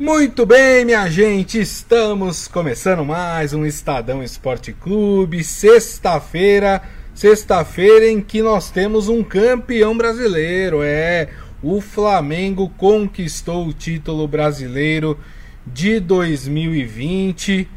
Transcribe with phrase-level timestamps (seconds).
[0.00, 5.42] Muito bem, minha gente, estamos começando mais um Estadão Esporte Clube.
[5.42, 6.80] Sexta-feira,
[7.12, 10.84] sexta-feira em que nós temos um campeão brasileiro.
[10.84, 11.30] É,
[11.60, 15.18] o Flamengo conquistou o título brasileiro
[15.66, 17.68] de 2020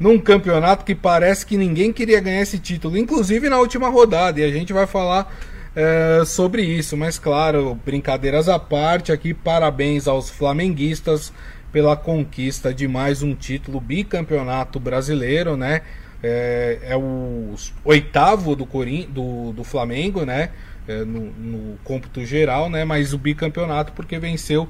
[0.00, 4.42] num campeonato que parece que ninguém queria ganhar esse título, inclusive na última rodada, e
[4.44, 5.32] a gente vai falar
[5.76, 6.96] é, sobre isso.
[6.96, 11.32] Mas, claro, brincadeiras à parte, aqui parabéns aos flamenguistas
[11.78, 15.82] pela conquista de mais um título bicampeonato brasileiro, né?
[16.20, 20.50] É, é o oitavo do, Corim, do, do Flamengo, né?
[20.88, 22.84] É, no, no cômputo geral, né?
[22.84, 24.66] Mas o bicampeonato porque venceu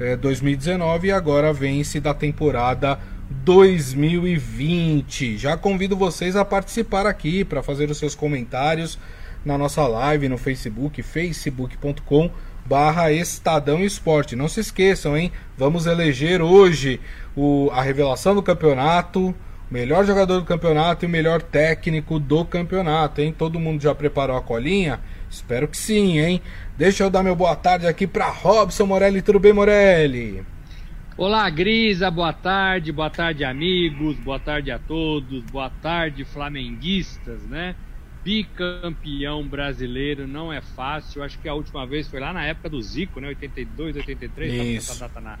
[0.00, 5.36] é, 2019 e agora vence da temporada 2020.
[5.36, 8.98] Já convido vocês a participar aqui para fazer os seus comentários
[9.44, 12.30] na nossa live no Facebook, facebook.com
[12.66, 14.36] barra Estadão Esporte.
[14.36, 15.32] Não se esqueçam, hein?
[15.56, 17.00] Vamos eleger hoje
[17.34, 19.34] o, a revelação do campeonato, o
[19.70, 23.34] melhor jogador do campeonato e o melhor técnico do campeonato, hein?
[23.36, 25.00] Todo mundo já preparou a colinha?
[25.30, 26.40] Espero que sim, hein?
[26.76, 29.22] Deixa eu dar meu boa tarde aqui para Robson Morelli.
[29.22, 30.44] Tudo bem, Morelli?
[31.16, 37.74] Olá, Grisa, boa tarde, boa tarde, amigos, boa tarde a todos, boa tarde, flamenguistas, né?
[38.26, 41.22] Bicampeão brasileiro, não é fácil.
[41.22, 43.28] Acho que a última vez foi lá na época do Zico, né?
[43.28, 44.90] 82, 83, Isso.
[44.90, 45.38] essa data na,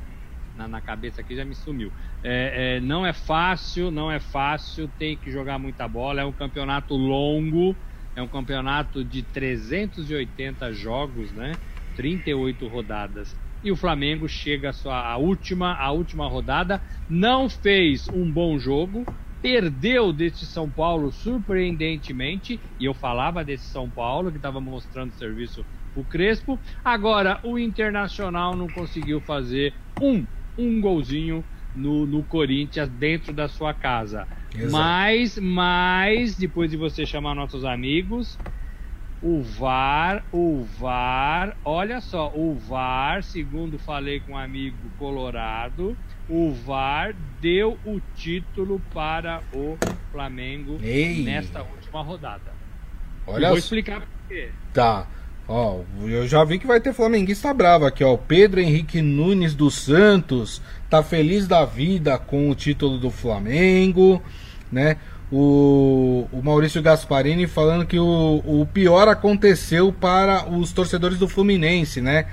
[0.56, 1.90] na, na, cabeça aqui já me sumiu.
[2.22, 6.20] É, é, não é fácil, não é fácil, tem que jogar muita bola.
[6.20, 7.74] É um campeonato longo,
[8.14, 11.56] é um campeonato de 380 jogos, né?
[11.96, 13.36] 38 rodadas.
[13.64, 18.56] E o Flamengo chega à sua a última, a última rodada, não fez um bom
[18.60, 19.04] jogo,
[19.46, 25.64] perdeu desse São Paulo surpreendentemente, e eu falava desse São Paulo que estava mostrando serviço
[25.94, 26.58] o Crespo.
[26.84, 30.26] Agora o Internacional não conseguiu fazer um,
[30.58, 31.44] um golzinho
[31.76, 34.26] no, no Corinthians dentro da sua casa.
[34.52, 34.72] Exato.
[34.72, 38.36] Mas, mas, depois de você chamar nossos amigos,
[39.22, 45.96] o VAR, o VAR, olha só, o VAR, segundo falei com um amigo colorado,
[46.28, 49.78] o VAR deu o título para o
[50.10, 51.22] Flamengo Ei.
[51.22, 52.54] nesta última rodada.
[53.26, 54.50] Olha, vou explicar por quê.
[54.72, 55.06] Tá.
[55.48, 58.14] Ó, eu já vi que vai ter flamenguista bravo aqui, ó.
[58.14, 60.60] O Pedro Henrique Nunes dos Santos
[60.90, 64.20] tá feliz da vida com o título do Flamengo,
[64.70, 64.96] né?
[65.30, 72.00] O, o Maurício Gasparini falando que o, o pior aconteceu para os torcedores do Fluminense,
[72.00, 72.26] né?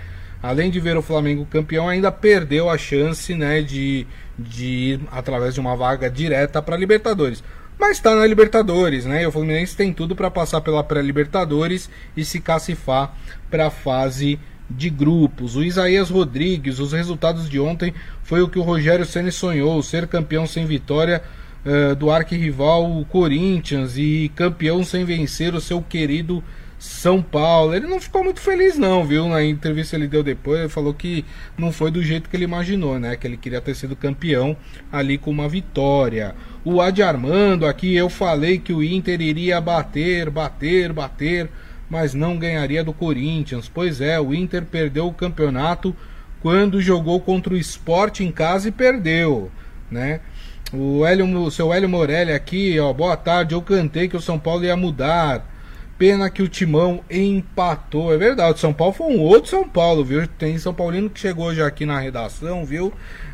[0.44, 4.06] Além de ver o Flamengo campeão, ainda perdeu a chance né, de,
[4.38, 7.42] de ir através de uma vaga direta para Libertadores.
[7.80, 9.24] Mas está na Libertadores, né?
[9.24, 13.16] E o Fluminense tem tudo para passar pela pré-Libertadores e se cacifar
[13.50, 14.38] para a fase
[14.70, 15.56] de grupos.
[15.56, 20.08] O Isaías Rodrigues, os resultados de ontem foi o que o Rogério Ceni sonhou, ser
[20.08, 21.24] campeão sem vitória
[21.66, 26.44] uh, do arquirrival Corinthians e campeão sem vencer o seu querido
[26.84, 27.74] são Paulo.
[27.74, 29.30] Ele não ficou muito feliz, não, viu?
[29.30, 31.24] Na entrevista ele deu depois, ele falou que
[31.58, 33.16] não foi do jeito que ele imaginou, né?
[33.16, 34.58] Que ele queria ter sido campeão
[34.92, 36.36] ali com uma vitória.
[36.66, 41.50] O Adi Armando, aqui eu falei que o Inter iria bater, bater, bater,
[41.90, 43.72] mas não ganharia do Corinthians.
[43.74, 45.96] Pois é, o Inter perdeu o campeonato
[46.42, 49.50] quando jogou contra o Sport em casa e perdeu,
[49.90, 50.20] né?
[50.74, 53.56] O, Hélio, o seu Hélio Morelli aqui, ó, boa tarde.
[53.56, 55.53] Eu cantei que o São Paulo ia mudar.
[55.98, 58.14] Pena que o Timão empatou.
[58.14, 60.28] É verdade, São Paulo foi um outro São Paulo, viu?
[60.28, 62.92] Tem São Paulino que chegou já aqui na redação, viu?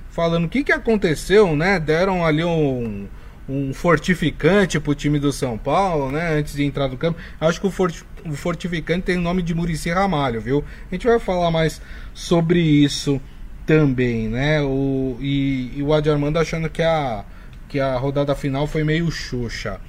[0.09, 1.79] Falando o que, que aconteceu, né?
[1.79, 3.07] Deram ali um,
[3.47, 6.37] um fortificante pro time do São Paulo, né?
[6.37, 7.19] Antes de entrar no campo.
[7.39, 10.63] Acho que o, fort, o fortificante tem o nome de Murici Ramalho, viu?
[10.91, 11.81] A gente vai falar mais
[12.13, 13.19] sobre isso
[13.65, 14.61] também, né?
[14.61, 17.23] O, e, e o Adi Armando achando que a,
[17.67, 19.79] que a rodada final foi meio xoxa.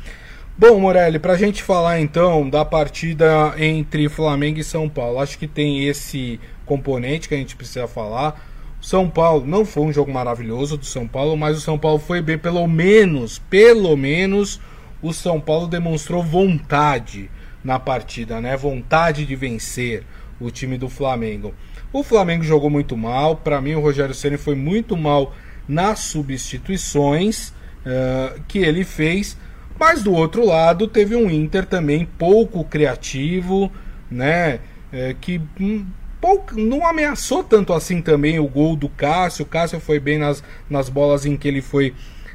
[0.61, 5.39] Bom, Morelli, para a gente falar então da partida entre Flamengo e São Paulo, acho
[5.39, 8.47] que tem esse componente que a gente precisa falar.
[8.79, 12.21] São Paulo não foi um jogo maravilhoso do São Paulo, mas o São Paulo foi
[12.21, 14.61] bem, pelo menos, pelo menos
[15.01, 17.31] o São Paulo demonstrou vontade
[17.65, 18.55] na partida, né?
[18.55, 20.05] Vontade de vencer
[20.39, 21.55] o time do Flamengo.
[21.91, 25.35] O Flamengo jogou muito mal, para mim o Rogério Ceni foi muito mal
[25.67, 29.39] nas substituições uh, que ele fez
[29.81, 33.73] mas do outro lado, teve um Inter também pouco criativo,
[34.11, 34.61] né?
[34.93, 35.87] É, que hum,
[36.21, 39.43] pouco, não ameaçou tanto assim também o gol do Cássio.
[39.43, 41.95] O Cássio foi bem nas, nas bolas em que ele foi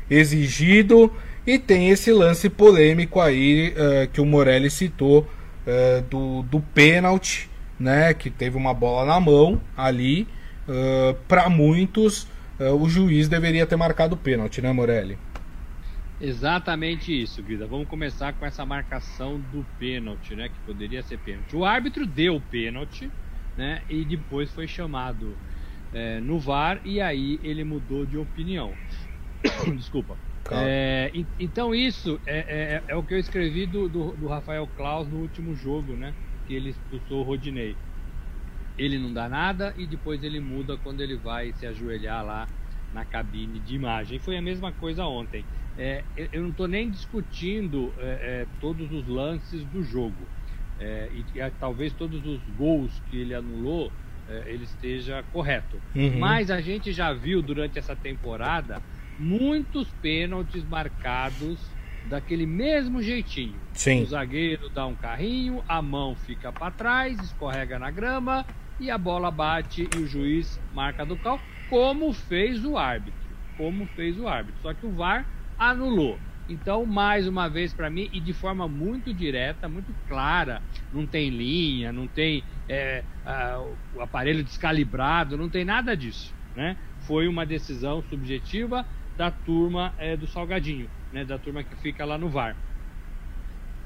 [0.10, 1.14] exigido.
[1.46, 7.48] E tem esse lance polêmico aí uh, que o Morelli citou uh, do, do pênalti,
[7.80, 8.12] né?
[8.16, 10.28] Que teve uma bola na mão ali.
[10.68, 12.28] Uh, Para muitos
[12.58, 15.18] o juiz deveria ter marcado o pênalti, né, Morelli?
[16.20, 17.68] Exatamente isso, Guida.
[17.68, 20.48] Vamos começar com essa marcação do pênalti, né?
[20.48, 21.56] Que poderia ser pênalti.
[21.56, 23.10] O árbitro deu o pênalti,
[23.58, 23.82] né?
[23.90, 25.38] E depois foi chamado
[25.94, 28.74] é, no VAR e aí ele mudou de opinião.
[29.76, 30.18] Desculpa.
[30.52, 35.08] É, então isso é, é, é, o que eu escrevi do, do, do, Rafael Klaus
[35.08, 36.14] no último jogo, né?
[36.48, 37.76] Que ele expulsou o Rodinei.
[38.78, 42.48] Ele não dá nada e depois ele muda quando ele vai se ajoelhar lá
[42.94, 44.20] na cabine de imagem.
[44.20, 45.44] Foi a mesma coisa ontem.
[45.78, 50.26] É, eu não estou nem discutindo é, é, todos os lances do jogo.
[50.80, 53.92] É, e, e, talvez todos os gols que ele anulou
[54.48, 55.80] ele esteja correto.
[55.96, 56.18] Uhum.
[56.18, 58.82] Mas a gente já viu durante essa temporada
[59.20, 61.60] muitos pênaltis marcados
[62.06, 63.60] daquele mesmo jeitinho.
[63.74, 64.04] Sim.
[64.04, 68.46] O zagueiro dá um carrinho, a mão fica para trás, escorrega na grama
[68.80, 71.40] e a bola bate e o juiz marca do cal,
[71.70, 73.26] como fez o árbitro.
[73.58, 74.62] Como fez o árbitro.
[74.62, 75.26] Só que o VAR
[75.58, 76.20] anulou.
[76.48, 80.62] Então, mais uma vez para mim, e de forma muito direta, muito clara,
[80.94, 83.60] não tem linha, não tem é, a,
[83.96, 86.34] o aparelho descalibrado, não tem nada disso.
[86.56, 86.78] Né?
[87.00, 88.86] Foi uma decisão subjetiva
[89.18, 92.56] da turma é, do Salgadinho, né, da turma que fica lá no VAR.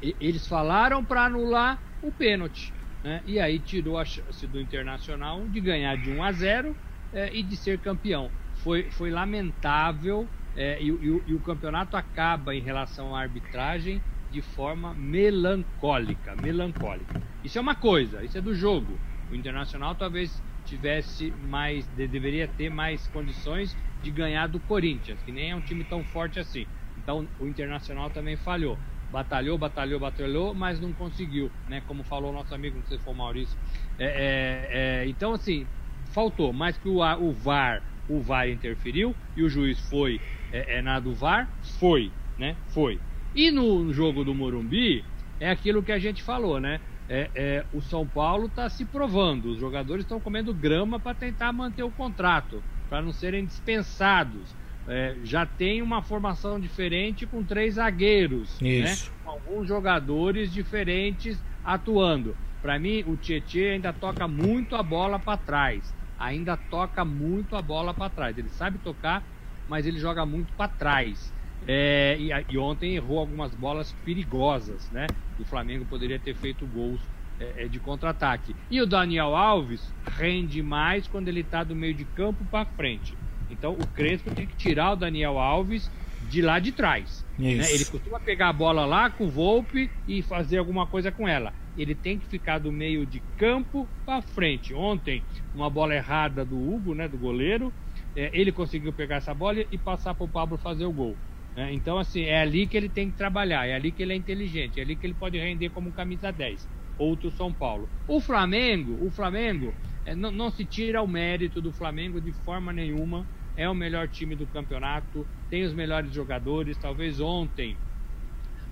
[0.02, 2.74] E, eles falaram para anular o pênalti,
[3.04, 6.76] né, e aí tirou a chance do Internacional de ganhar de 1 a 0
[7.14, 8.32] é, e de ser campeão.
[8.56, 10.28] Foi, foi lamentável
[10.60, 17.18] é, e, e, e o campeonato acaba em relação à arbitragem de forma melancólica, melancólica.
[17.42, 19.02] Isso é uma coisa, isso é do jogo.
[19.30, 25.52] O Internacional talvez tivesse mais, deveria ter mais condições de ganhar do Corinthians, que nem
[25.52, 26.68] é um time tão forte assim.
[26.98, 28.78] Então o Internacional também falhou.
[29.10, 31.82] Batalhou, batalhou, batalhou, mas não conseguiu, né?
[31.82, 33.58] Como falou nosso amigo, não sei se foi o Maurício.
[33.98, 35.66] É, é, é, então, assim,
[36.14, 36.52] faltou.
[36.54, 41.00] Mais que o, o VAR, o VAR interferiu e o juiz foi é, é, na
[41.00, 41.50] do VAR,
[41.80, 42.56] foi, né?
[42.70, 43.00] Foi.
[43.36, 45.04] E no jogo do Morumbi,
[45.40, 46.80] é aquilo que a gente falou, né?
[47.08, 49.52] É, é, o São Paulo está se provando.
[49.52, 54.56] Os jogadores estão comendo grama para tentar manter o contrato para não serem dispensados.
[54.88, 58.96] É, já tem uma formação diferente com três zagueiros, né?
[59.24, 62.36] com alguns jogadores diferentes atuando.
[62.62, 65.94] Para mim, o Tietchan ainda toca muito a bola para trás.
[66.18, 68.38] Ainda toca muito a bola para trás.
[68.38, 69.24] Ele sabe tocar,
[69.70, 71.32] mas ele joga muito para trás.
[71.68, 75.08] É, e, e, ontem errou algumas bolas perigosas, né?
[75.40, 77.00] O Flamengo poderia ter feito gols
[77.40, 78.56] é, é, de contra-ataque.
[78.72, 83.16] E o Daniel Alves rende mais quando ele está do meio de campo para frente.
[83.50, 85.90] Então o Crespo tem que tirar o Daniel Alves
[86.30, 87.26] de lá de trás.
[87.38, 87.72] Né?
[87.72, 91.54] Ele costuma pegar a bola lá com o Volpe e fazer alguma coisa com ela.
[91.78, 94.74] Ele tem que ficar do meio de campo para frente.
[94.74, 95.24] Ontem,
[95.56, 97.74] uma bola errada do Hugo, né, do goleiro,
[98.20, 101.18] é, ele conseguiu pegar essa bola e passar para o Pablo fazer o gol.
[101.56, 101.74] Né?
[101.74, 104.80] Então, assim, é ali que ele tem que trabalhar, é ali que ele é inteligente,
[104.80, 107.90] é ali que ele pode render como camisa 10 outro São Paulo.
[108.06, 109.74] O Flamengo, o Flamengo,
[110.06, 113.26] é, não, não se tira o mérito do Flamengo de forma nenhuma.
[113.56, 116.78] É o melhor time do campeonato, tem os melhores jogadores.
[116.78, 117.76] Talvez ontem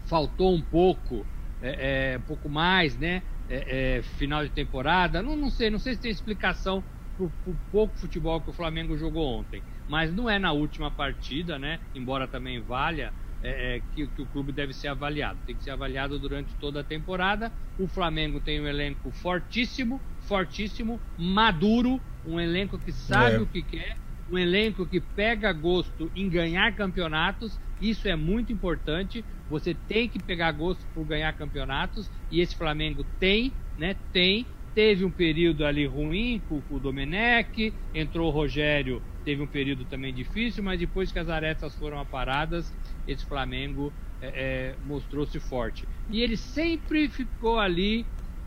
[0.06, 1.26] faltou um pouco,
[1.62, 3.24] é, é, um pouco mais, né?
[3.50, 5.22] É, é, final de temporada.
[5.22, 6.84] Não, não sei, não sei se tem explicação
[7.18, 9.62] pro, pro pouco futebol que o Flamengo jogou ontem.
[9.90, 11.80] Mas não é na última partida, né?
[11.94, 15.40] Embora também valha é, é, que, que, o clube deve ser avaliado.
[15.46, 17.52] Tem que ser avaliado durante toda a temporada.
[17.80, 23.40] O Flamengo tem um elenco fortíssimo, fortíssimo, maduro, um elenco que sabe é.
[23.40, 23.98] o que quer,
[24.32, 27.60] um elenco que pega gosto em ganhar campeonatos.
[27.82, 29.24] Isso é muito importante.
[29.50, 33.96] Você tem que pegar gosto por ganhar campeonatos e esse Flamengo tem, né?
[34.12, 34.46] Tem.
[34.78, 39.86] Teve um período ali ruim com, com o Domenech, entrou o Rogério, teve um período
[39.86, 42.72] também difícil, mas depois que as arestas foram aparadas,
[43.08, 43.92] esse Flamengo
[44.22, 45.84] é, é, mostrou-se forte.
[46.12, 48.06] E ele sempre ficou ali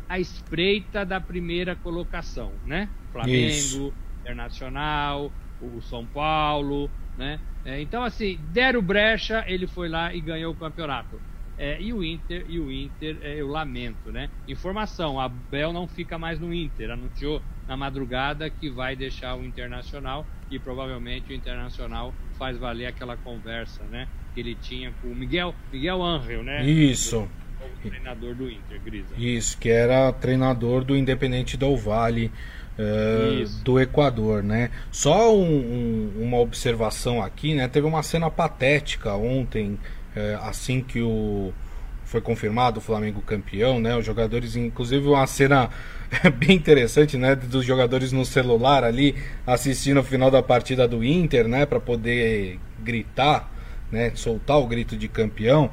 [0.09, 2.89] à espreita da primeira colocação, né?
[3.11, 3.93] Flamengo, Isso.
[4.21, 7.41] Internacional, o São Paulo, né?
[7.65, 11.21] É, então assim, deram brecha, ele foi lá e ganhou o campeonato.
[11.63, 14.31] É, e o Inter, e o Inter, é, eu lamento, né?
[14.49, 16.91] Informação: a Bel não fica mais no Inter.
[16.91, 23.17] Anunciou na madrugada que vai deixar o Internacional e provavelmente o Internacional faz valer aquela
[23.17, 24.09] conversa, né?
[24.35, 26.65] que ele tinha com o Miguel, Miguel Angel, né?
[26.65, 27.29] Isso.
[27.61, 29.09] O treinador do Inter, Grisa.
[29.19, 32.33] Isso, que era treinador do Independente Del Vale
[32.79, 34.71] uh, do Equador, né?
[34.91, 37.69] Só um, um, uma observação aqui, né?
[37.69, 39.79] Teve uma cena patética ontem,
[40.17, 41.53] uh, assim que o
[42.11, 43.97] foi confirmado o Flamengo campeão, né?
[43.97, 45.71] Os jogadores, inclusive uma cena
[46.39, 47.37] bem interessante, né?
[47.37, 49.15] Dos jogadores no celular ali
[49.47, 51.65] assistindo o final da partida do Inter, né?
[51.65, 53.49] Para poder gritar,
[53.93, 54.11] né?
[54.17, 55.71] Soltar o grito de campeão.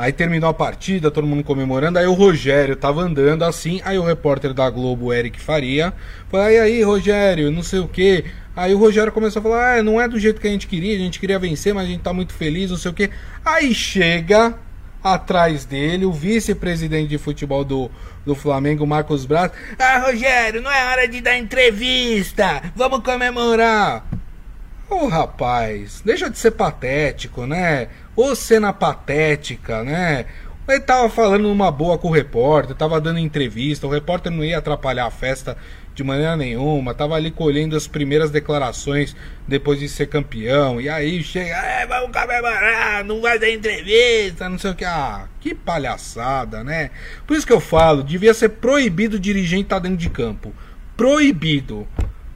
[0.00, 1.98] Aí terminou a partida, todo mundo comemorando.
[1.98, 3.82] Aí o Rogério tava andando assim.
[3.84, 5.92] Aí o repórter da Globo, Eric Faria,
[6.30, 8.24] falou: e aí, Rogério, não sei o que.
[8.56, 10.96] Aí o Rogério começou a falar: ah, não é do jeito que a gente queria,
[10.96, 13.10] a gente queria vencer, mas a gente tá muito feliz, não sei o que.
[13.44, 14.54] Aí chega
[15.04, 17.90] atrás dele o vice-presidente de futebol do,
[18.24, 19.52] do Flamengo, Marcos Braz.
[19.78, 24.06] Ah, Rogério, não é hora de dar entrevista, vamos comemorar.
[24.88, 27.86] Ô oh, rapaz, deixa de ser patético, né?
[28.20, 30.26] Ô cena patética, né?
[30.68, 34.58] Ele tava falando numa boa com o repórter, tava dando entrevista, o repórter não ia
[34.58, 35.56] atrapalhar a festa
[35.94, 39.16] de maneira nenhuma, tava ali colhendo as primeiras declarações
[39.48, 44.58] depois de ser campeão, e aí chega, é, vamos comemorar, não vai dar entrevista, não
[44.58, 44.84] sei o que.
[44.84, 46.90] Ah, que palhaçada, né?
[47.26, 50.52] Por isso que eu falo, devia ser proibido o dirigente estar tá dentro de campo.
[50.94, 51.88] Proibido.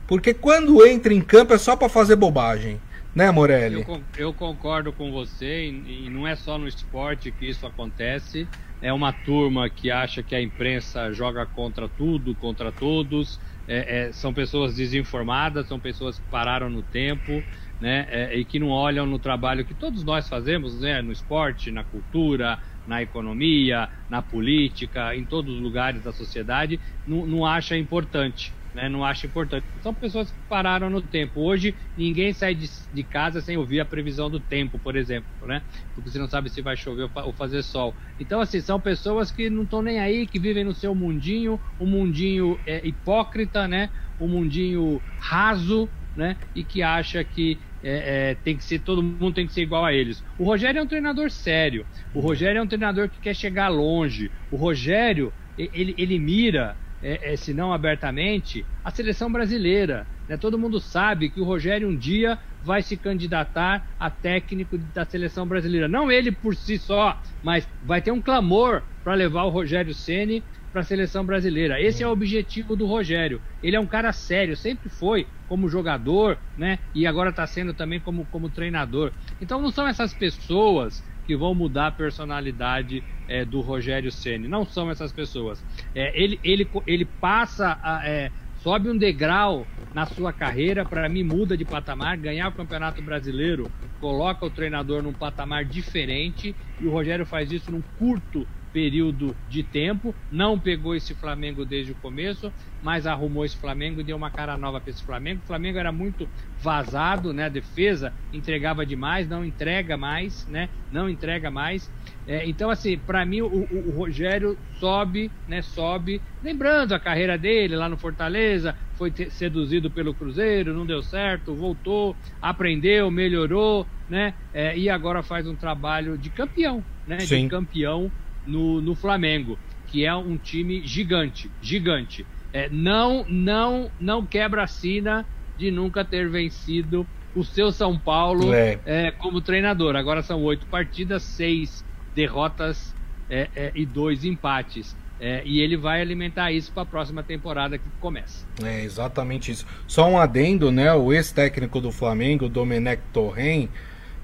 [0.06, 2.80] Porque quando entra em campo é só para fazer bobagem.
[3.14, 3.85] Né, Morelli?
[3.87, 8.49] Eu, eu, concordo com você, e não é só no esporte que isso acontece.
[8.80, 13.38] É uma turma que acha que a imprensa joga contra tudo, contra todos.
[13.68, 17.47] É, é, são pessoas desinformadas, são pessoas que pararam no tempo,
[17.80, 18.06] né?
[18.11, 21.00] É, e que não olham no trabalho que todos nós fazemos, né?
[21.00, 27.25] No esporte, na cultura, na economia, na política, em todos os lugares da sociedade, não,
[27.26, 29.68] não acha importante né, não acho importante.
[29.80, 31.40] São pessoas que pararam no tempo.
[31.40, 35.62] Hoje, ninguém sai de, de, casa sem ouvir a previsão do tempo, por exemplo, né?
[35.94, 37.96] Porque você não sabe se vai chover ou fazer sol.
[38.18, 41.86] Então, assim, são pessoas que não estão nem aí, que vivem no seu mundinho, um
[41.86, 43.90] mundinho é, hipócrita, né?
[44.18, 46.36] Um mundinho raso, né?
[46.52, 49.84] E que acha que é, é, tem que ser todo mundo tem que ser igual
[49.84, 50.24] a eles.
[50.36, 51.86] O Rogério é um treinador sério.
[52.12, 54.32] O Rogério é um treinador que quer chegar longe.
[54.50, 60.06] O Rogério ele, ele mira é, é, se não abertamente, a seleção brasileira.
[60.26, 60.38] Né?
[60.38, 65.46] Todo mundo sabe que o Rogério um dia vai se candidatar a técnico da seleção
[65.46, 65.87] brasileira.
[65.87, 70.42] Não ele por si só, mas vai ter um clamor para levar o Rogério Ceni
[70.73, 71.80] para a seleção brasileira.
[71.80, 73.40] Esse é o objetivo do Rogério.
[73.62, 76.78] Ele é um cara sério, sempre foi como jogador, né?
[76.94, 79.12] E agora está sendo também como, como treinador.
[79.42, 84.48] Então não são essas pessoas que vão mudar a personalidade é, do Rogério Ceni.
[84.48, 85.64] Não são essas pessoas.
[85.94, 88.30] É, ele, ele, ele passa, a, é,
[88.62, 93.70] sobe um degrau na sua carreira, para mim muda de patamar, ganhar o Campeonato Brasileiro,
[94.00, 99.62] coloca o treinador num patamar diferente e o Rogério faz isso num curto período de
[99.62, 102.52] tempo, não pegou esse Flamengo desde o começo,
[102.82, 105.40] mas arrumou esse Flamengo e deu uma cara nova para esse Flamengo.
[105.44, 106.28] O Flamengo era muito
[106.60, 107.44] vazado, né?
[107.44, 110.68] A defesa entregava demais, não entrega mais, né?
[110.90, 111.88] Não entrega mais.
[112.26, 115.62] É, então, assim, para mim o, o, o, Rogério sobe, né?
[115.62, 121.54] Sobe, lembrando a carreira dele lá no Fortaleza, foi seduzido pelo Cruzeiro, não deu certo,
[121.54, 124.34] voltou, aprendeu, melhorou, né?
[124.52, 127.20] É, e agora faz um trabalho de campeão, né?
[127.20, 127.44] Sim.
[127.44, 128.10] De campeão
[128.46, 132.26] no, no Flamengo, que é um time gigante, gigante.
[132.52, 138.52] É, não, não, não quebra a sina de nunca ter vencido o seu São Paulo
[138.54, 138.78] é.
[138.86, 139.96] É, como treinador.
[139.96, 141.84] Agora são oito partidas, seis
[142.14, 142.94] derrotas
[143.28, 144.96] é, é, e dois empates.
[145.20, 148.46] É, e ele vai alimentar isso para a próxima temporada que começa.
[148.62, 149.66] É exatamente isso.
[149.86, 150.92] Só um adendo, né?
[150.92, 153.68] O ex-técnico do Flamengo, Domenech Torren,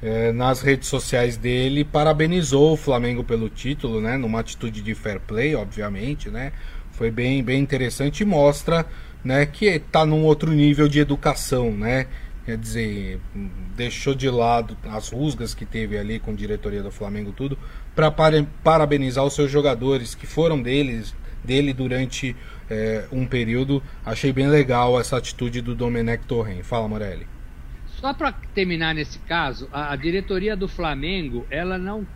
[0.03, 4.17] é, nas redes sociais dele, parabenizou o Flamengo pelo título, né?
[4.17, 6.53] Numa atitude de fair play, obviamente, né?
[6.93, 8.87] Foi bem, bem interessante e mostra
[9.25, 12.07] né, que está num outro nível de educação, né?
[12.45, 13.21] Quer dizer,
[13.77, 17.59] deixou de lado as rusgas que teve ali com a diretoria do Flamengo tudo,
[17.95, 18.11] para
[18.65, 21.15] parabenizar os seus jogadores que foram deles,
[21.45, 22.35] dele durante
[22.69, 23.83] é, um período.
[24.05, 26.63] Achei bem legal essa atitude do Domenech Torren.
[26.63, 27.27] Fala, Morelli.
[28.01, 32.07] Só para terminar nesse caso, a, a, diretoria do Flamengo, ela não,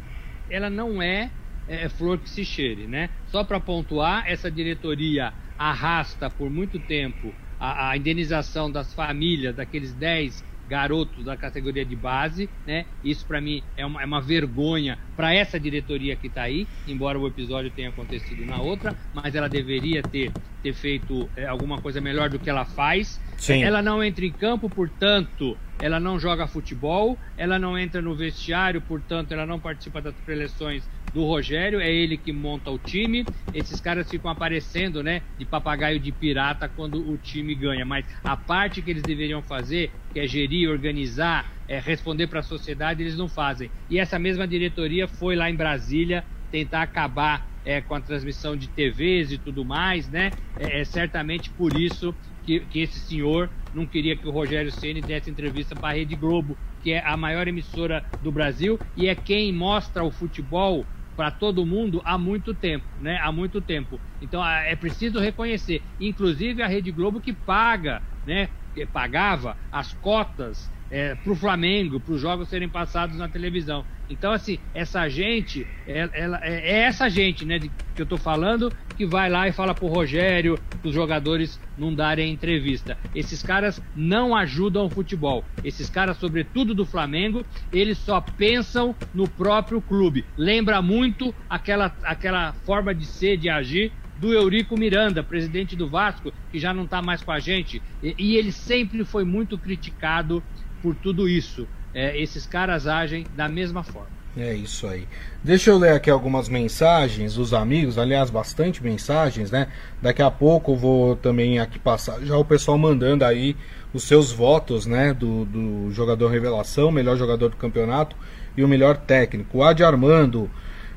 [0.48, 1.30] ela não é,
[1.68, 3.10] é flor que se cheire, né?
[3.26, 9.92] Só para pontuar, essa diretoria arrasta por muito tempo a, a indenização das famílias daqueles
[9.92, 12.86] 10 garotos da categoria de base, né?
[13.02, 17.18] Isso para mim é uma, é uma vergonha para essa diretoria que está aí, embora
[17.18, 22.00] o episódio tenha acontecido na outra, mas ela deveria ter, ter feito é, alguma coisa
[22.00, 23.20] melhor do que ela faz.
[23.38, 23.62] Sim.
[23.62, 28.80] Ela não entra em campo, portanto, ela não joga futebol, ela não entra no vestiário,
[28.80, 33.24] portanto, ela não participa das preleções do Rogério, é ele que monta o time.
[33.52, 38.36] Esses caras ficam aparecendo, né, de papagaio de pirata quando o time ganha, mas a
[38.36, 43.16] parte que eles deveriam fazer, que é gerir, organizar, é responder para a sociedade, eles
[43.16, 43.70] não fazem.
[43.88, 48.68] E essa mesma diretoria foi lá em Brasília tentar acabar é, com a transmissão de
[48.68, 50.30] TVs e tudo mais, né?
[50.58, 52.14] É, é certamente por isso
[52.44, 56.14] que, que, esse senhor não queria que o Rogério Ceni desse entrevista para a Rede
[56.14, 60.86] Globo, que é a maior emissora do Brasil e é quem mostra o futebol
[61.16, 63.18] para todo mundo há muito tempo, né?
[63.22, 64.00] Há muito tempo.
[64.20, 68.50] Então é preciso reconhecer, inclusive a Rede Globo que paga, né?
[68.74, 73.84] Que pagava as cotas é, para o Flamengo, para os jogos serem passados na televisão.
[74.08, 78.16] Então, assim, essa gente, é, ela, é, é essa gente, né, de, que eu estou
[78.16, 82.96] falando, que vai lá e fala pro Rogério, os jogadores não darem entrevista.
[83.12, 85.44] Esses caras não ajudam o futebol.
[85.64, 90.24] Esses caras, sobretudo do Flamengo, eles só pensam no próprio clube.
[90.36, 96.32] Lembra muito aquela, aquela forma de ser, de agir do Eurico Miranda, presidente do Vasco,
[96.52, 100.40] que já não está mais com a gente, e, e ele sempre foi muito criticado
[100.84, 101.66] por tudo isso.
[101.94, 104.12] É, esses caras agem da mesma forma.
[104.36, 105.08] É isso aí.
[105.42, 109.68] Deixa eu ler aqui algumas mensagens dos amigos, aliás, bastante mensagens, né?
[110.02, 113.56] Daqui a pouco vou também aqui passar já o pessoal mandando aí
[113.94, 115.14] os seus votos, né?
[115.14, 118.14] Do, do jogador revelação, melhor jogador do campeonato
[118.54, 119.58] e o melhor técnico.
[119.58, 120.50] O Adi Armando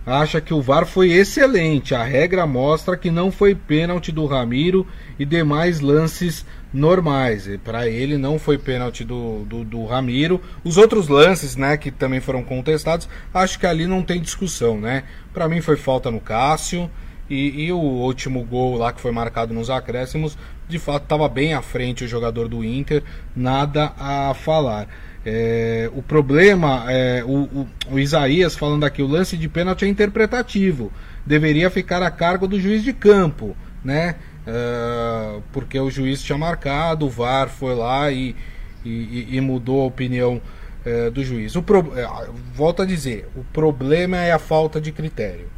[0.08, 1.94] acha que o VAR foi excelente.
[1.94, 4.88] A regra mostra que não foi pênalti do Ramiro
[5.20, 7.50] e demais lances normais.
[7.62, 10.42] Para ele não foi pênalti do, do, do, Ramiro.
[10.64, 15.04] Os outros lances, né, que também foram contestados, acho que ali não tem discussão, né?
[15.34, 16.90] Para mim foi falta no Cássio.
[17.30, 20.38] E, e, o último gol lá que foi marcado nos acréscimos,
[20.70, 23.04] de fato estava bem à frente o jogador do Inter,
[23.36, 24.88] nada a falar.
[25.30, 29.88] É, o problema, é, o, o, o, Isaías falando aqui, o lance de pênalti é
[29.90, 30.90] interpretativo,
[31.26, 33.54] deveria ficar a cargo do juiz de campo,
[33.84, 34.16] né?
[34.48, 38.38] É, porque o juiz tinha marcado, o VAR foi lá e,
[38.86, 40.42] e, e mudou a opinião
[40.86, 41.58] é, do juiz.
[41.58, 42.08] O pro, é,
[42.54, 45.50] volto a dizer, o problema é a falta de critério,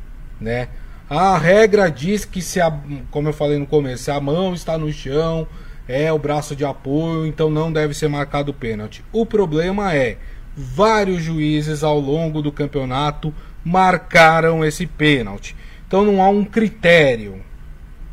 [0.42, 0.70] né?
[1.08, 2.76] A regra diz que se a,
[3.12, 5.48] como eu falei no começo, se a mão está no chão,
[5.90, 9.04] é o braço de apoio, então não deve ser marcado pênalti.
[9.12, 10.18] O problema é
[10.56, 13.34] vários juízes ao longo do campeonato
[13.66, 15.56] marcaram esse pênalti.
[15.88, 17.42] Então não há um critério,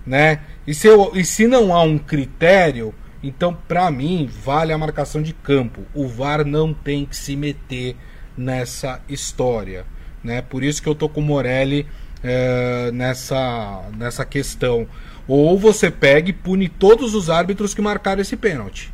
[0.07, 0.41] né?
[0.67, 5.21] E se, eu, e se não há um critério, então para mim vale a marcação
[5.21, 5.83] de campo.
[5.95, 7.95] O VAR não tem que se meter
[8.35, 9.85] nessa história,
[10.25, 10.41] né?
[10.41, 11.87] Por isso que eu tô com o Morelli
[12.25, 14.89] é, nessa nessa questão.
[15.29, 18.93] Ou você pega e pune todos os árbitros que marcaram esse pênalti.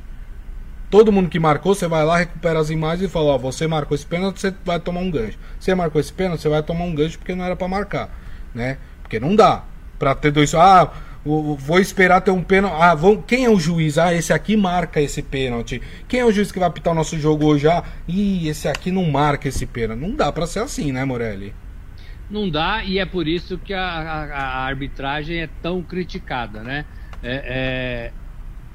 [0.92, 3.94] Todo mundo que marcou, você vai lá, recupera as imagens e fala: Ó, você marcou
[3.94, 5.38] esse pênalti, você vai tomar um gancho.
[5.58, 8.10] Você marcou esse pênalti, você vai tomar um gancho porque não era para marcar,
[8.54, 8.76] né?
[9.02, 9.64] Porque não dá
[9.98, 10.54] para ter dois.
[10.54, 10.92] Ah,
[11.24, 12.76] vou esperar ter um pênalti.
[12.78, 13.96] Ah, vão, quem é o juiz?
[13.96, 15.80] Ah, esse aqui marca esse pênalti.
[16.06, 17.68] Quem é o juiz que vai apitar o nosso jogo hoje?
[17.68, 20.00] Ah, ih, esse aqui não marca esse pênalti.
[20.00, 21.54] Não dá para ser assim, né, Morelli?
[22.32, 26.86] Não dá e é por isso que a, a, a arbitragem é tão criticada, né?
[27.22, 28.12] É, é,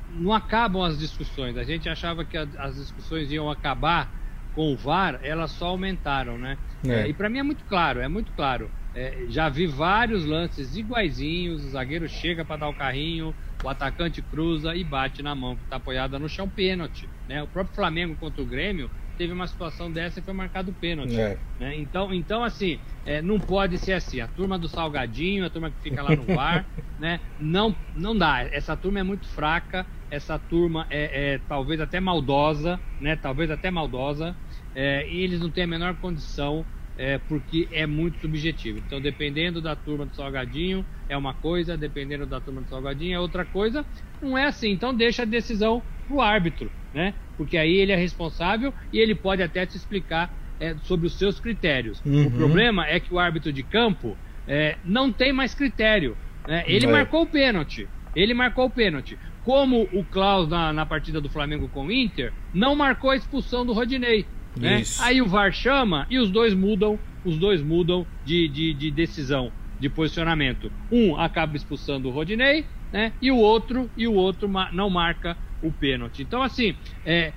[0.10, 1.58] não acabam as discussões.
[1.58, 4.15] A gente achava que a, as discussões iam acabar
[4.54, 6.58] com o VAR, elas só aumentaram, né?
[6.86, 7.02] É.
[7.02, 8.72] É, e para mim é muito claro, é muito claro.
[8.93, 14.22] É, já vi vários lances iguaizinhos, o zagueiro chega para dar o carrinho, o atacante
[14.22, 17.10] cruza e bate na mão que está apoiada no chão, pênalti.
[17.28, 17.43] Né?
[17.43, 21.19] O próprio Flamengo contra o Grêmio teve uma situação dessa e foi marcado pênalti.
[21.19, 21.38] É.
[21.60, 21.77] Né?
[21.77, 24.19] Então, então, assim, é, não pode ser assim.
[24.19, 26.67] A turma do Salgadinho, a turma que fica lá no bar,
[26.99, 27.19] né?
[27.39, 28.47] Não, não dá.
[28.51, 33.15] Essa turma é muito fraca, essa turma é, é talvez até maldosa, né?
[33.15, 34.36] Talvez até maldosa.
[34.75, 36.65] É, e eles não têm a menor condição
[36.97, 38.80] é, porque é muito subjetivo.
[38.80, 43.19] Então, dependendo da turma do Salgadinho, é uma coisa, dependendo da turma do Salgadinho, é
[43.19, 43.86] outra coisa.
[44.21, 44.71] Não é assim.
[44.71, 47.13] Então, deixa a decisão pro árbitro né?
[47.38, 51.39] Porque aí ele é responsável e ele pode até te explicar é, sobre os seus
[51.39, 52.02] critérios.
[52.04, 52.26] Uhum.
[52.26, 54.17] O problema é que o árbitro de campo
[54.48, 56.17] é, não tem mais critério.
[56.48, 56.63] Né?
[56.65, 56.91] Ele é.
[56.91, 57.88] marcou o pênalti.
[58.15, 59.17] Ele marcou o pênalti.
[59.43, 63.63] Como o Klaus na, na, partida do Flamengo com o Inter não marcou a expulsão
[63.63, 64.26] do Rodinei.
[64.60, 64.82] Né?
[65.02, 69.52] Aí o VAR chama e os dois mudam, os dois mudam de, de, de decisão,
[69.80, 70.72] de posicionamento.
[70.91, 73.12] Um acaba expulsando o Rodinei, né?
[73.22, 76.22] E o outro e o outro não marca o pênalti.
[76.22, 77.32] Então, assim, é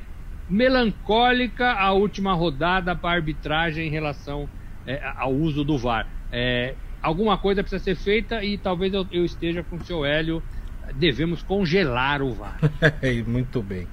[0.49, 4.49] melancólica a última rodada para a arbitragem em relação
[4.87, 6.07] é, ao uso do VAR.
[6.33, 10.43] É, alguma coisa precisa ser feita e talvez eu, eu esteja com o seu Hélio.
[10.95, 12.59] Devemos congelar o VAR.
[13.27, 13.87] Muito bem.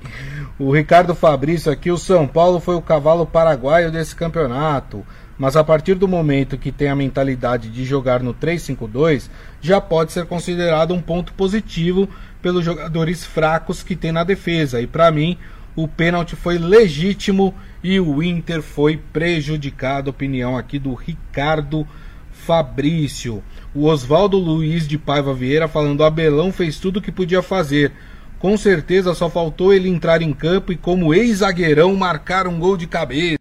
[0.58, 5.06] O Ricardo Fabrício aqui, o São Paulo foi o cavalo paraguaio desse campeonato
[5.38, 9.30] mas a partir do momento que tem a mentalidade de jogar no 3-5-2,
[9.62, 12.10] já pode ser considerado um ponto positivo
[12.42, 14.82] pelos jogadores fracos que tem na defesa.
[14.82, 15.38] E para mim,
[15.76, 20.10] o pênalti foi legítimo e o Inter foi prejudicado.
[20.10, 21.88] Opinião aqui do Ricardo
[22.32, 23.44] Fabrício.
[23.76, 27.92] O Oswaldo Luiz de Paiva Vieira falando: Abelão fez tudo o que podia fazer.
[28.40, 32.86] Com certeza só faltou ele entrar em campo e, como ex-zagueirão, marcar um gol de
[32.88, 33.38] cabeça.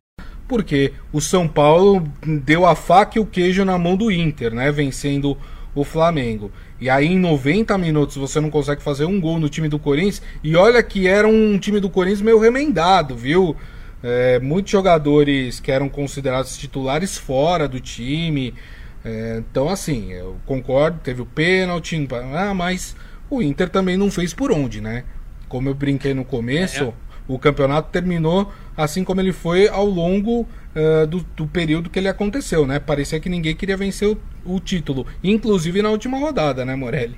[0.48, 2.06] Porque o São Paulo
[2.44, 4.70] deu a faca e o queijo na mão do Inter, né?
[4.70, 5.36] Vencendo
[5.74, 6.50] o Flamengo.
[6.80, 10.22] E aí em 90 minutos você não consegue fazer um gol no time do Corinthians.
[10.42, 13.56] E olha que era um time do Corinthians meio remendado, viu?
[14.02, 18.54] É, muitos jogadores que eram considerados titulares fora do time.
[19.04, 22.94] É, então, assim, eu concordo, teve o pênalti, ah, mas
[23.30, 25.04] o Inter também não fez por onde, né?
[25.48, 26.92] Como eu brinquei no começo, é,
[27.28, 32.08] o campeonato terminou assim como ele foi ao longo uh, do, do, período que ele
[32.08, 32.78] aconteceu, né?
[32.78, 37.16] Parecia que ninguém queria vencer o, o, título, inclusive na última rodada, né, Morelli?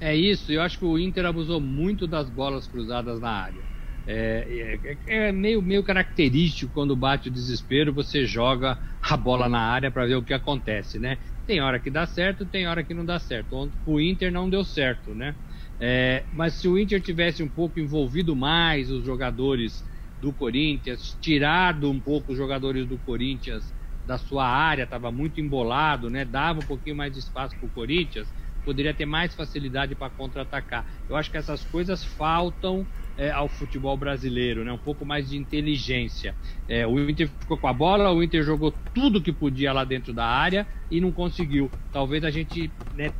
[0.00, 3.68] É isso, eu acho que o Inter abusou muito das bolas cruzadas na área.
[4.10, 9.60] É, é, é, meio, meio característico quando bate o desespero, você joga a bola na
[9.60, 11.18] área para ver o que acontece, né?
[11.46, 13.70] Tem hora que dá certo, tem hora que não dá certo.
[13.84, 15.34] O Inter não deu certo, né?
[15.80, 19.84] É, mas se o Inter tivesse um pouco envolvido mais os jogadores
[20.20, 26.08] do Corinthians, tirado um pouco os jogadores do Corinthians da sua área, estava muito embolado,
[26.08, 26.24] né?
[26.24, 28.32] Dava um pouquinho mais de espaço para o Corinthians,
[28.64, 30.86] poderia ter mais facilidade para contra-atacar.
[31.08, 34.72] Eu acho que essas coisas faltam é, ao futebol brasileiro, né?
[34.72, 36.36] Um pouco mais de inteligência.
[36.66, 40.14] É, o Inter ficou com a bola, o Inter jogou tudo que podia lá dentro
[40.14, 41.72] da área e não conseguiu.
[41.92, 43.12] Talvez a gente né,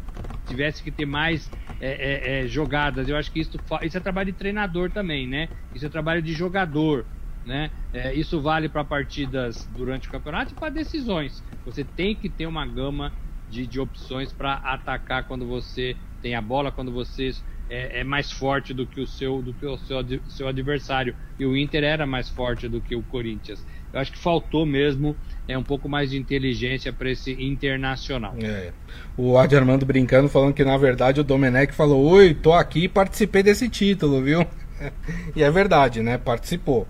[0.44, 1.50] tivesse que ter mais
[1.80, 3.08] é, é, é jogadas.
[3.08, 5.50] Eu acho que isso, isso é trabalho de treinador também, né?
[5.74, 7.06] Isso é trabalho de jogador.
[7.44, 7.70] Né?
[7.92, 11.42] É, isso vale para partidas durante o campeonato e para decisões.
[11.64, 13.14] Você tem que ter uma gama
[13.46, 17.30] de, de opções para atacar quando você tem a bola, quando você
[17.68, 21.46] é, é, mais forte do que o seu do que o seu, seu adversário e
[21.46, 23.64] o Inter era mais forte do que o Corinthians.
[23.92, 25.16] Eu acho que faltou mesmo
[25.48, 28.34] é um pouco mais de inteligência para esse internacional.
[28.42, 28.70] É.
[29.16, 32.88] O Adi Armando brincando falando que na verdade o Domenech falou: "Oi, tô aqui e
[32.88, 34.46] participei desse título, viu?"
[35.34, 36.18] e é verdade, né?
[36.18, 36.86] Participou.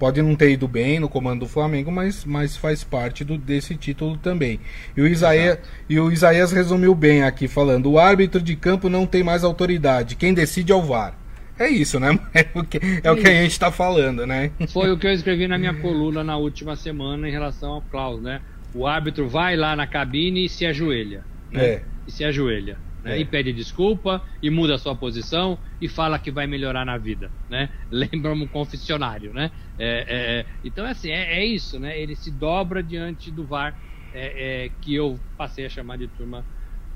[0.00, 3.76] Pode não ter ido bem no comando do Flamengo, mas, mas faz parte do, desse
[3.76, 4.58] título também.
[4.96, 5.58] E o, Isaías,
[5.90, 10.16] e o Isaías resumiu bem aqui, falando: o árbitro de campo não tem mais autoridade,
[10.16, 11.19] quem decide é o VAR.
[11.60, 12.18] É isso, né?
[12.34, 14.50] É o que, é o que a gente está falando, né?
[14.72, 18.22] Foi o que eu escrevi na minha coluna na última semana em relação ao Klaus,
[18.22, 18.40] né?
[18.74, 21.22] O árbitro vai lá na cabine e se ajoelha.
[21.52, 21.64] Né?
[21.64, 21.82] É.
[22.06, 23.16] E se ajoelha né?
[23.16, 23.20] É.
[23.20, 27.30] e pede desculpa e muda a sua posição e fala que vai melhorar na vida,
[27.48, 27.68] né?
[27.90, 29.50] Lembra um confessionário, né?
[29.78, 31.98] É, é, então assim é, é, isso, né?
[32.00, 33.74] Ele se dobra diante do VAR
[34.14, 36.44] é, é, que eu passei a chamar de turma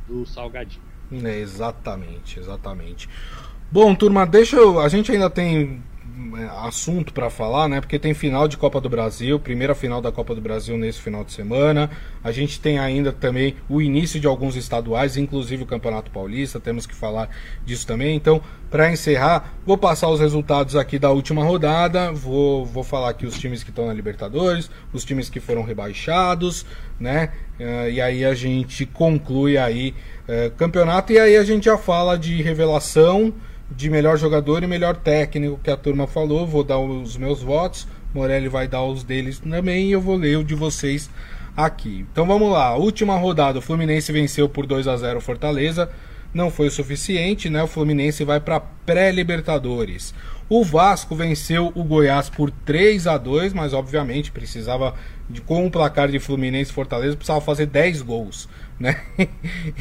[0.06, 0.82] do Salgadinho.
[1.12, 3.08] É, exatamente, exatamente.
[3.70, 4.78] Bom, turma, deixa eu.
[4.78, 5.82] A gente ainda tem
[6.36, 7.80] é, assunto para falar, né?
[7.80, 11.24] Porque tem final de Copa do Brasil, primeira final da Copa do Brasil nesse final
[11.24, 11.90] de semana.
[12.22, 16.86] A gente tem ainda também o início de alguns estaduais, inclusive o Campeonato Paulista, temos
[16.86, 17.28] que falar
[17.64, 18.16] disso também.
[18.16, 23.26] Então, para encerrar, vou passar os resultados aqui da última rodada, vou, vou falar aqui
[23.26, 26.66] os times que estão na Libertadores, os times que foram rebaixados,
[26.98, 27.30] né?
[27.60, 29.94] Uh, e aí a gente conclui aí
[30.28, 33.32] uh, campeonato e aí a gente já fala de revelação
[33.76, 36.46] de melhor jogador e melhor técnico que a turma falou.
[36.46, 37.86] Vou dar os meus votos.
[38.14, 41.10] Morelli vai dar os deles também e eu vou ler o de vocês
[41.56, 42.06] aqui.
[42.12, 42.76] Então vamos lá.
[42.76, 45.90] Última rodada, o Fluminense venceu por 2 a 0 Fortaleza.
[46.32, 47.62] Não foi o suficiente, né?
[47.62, 50.14] O Fluminense vai para pré-Libertadores.
[50.48, 54.94] O Vasco venceu o Goiás por 3 a 2, mas obviamente precisava
[55.30, 59.00] de com o placar de Fluminense e Fortaleza precisava fazer 10 gols né?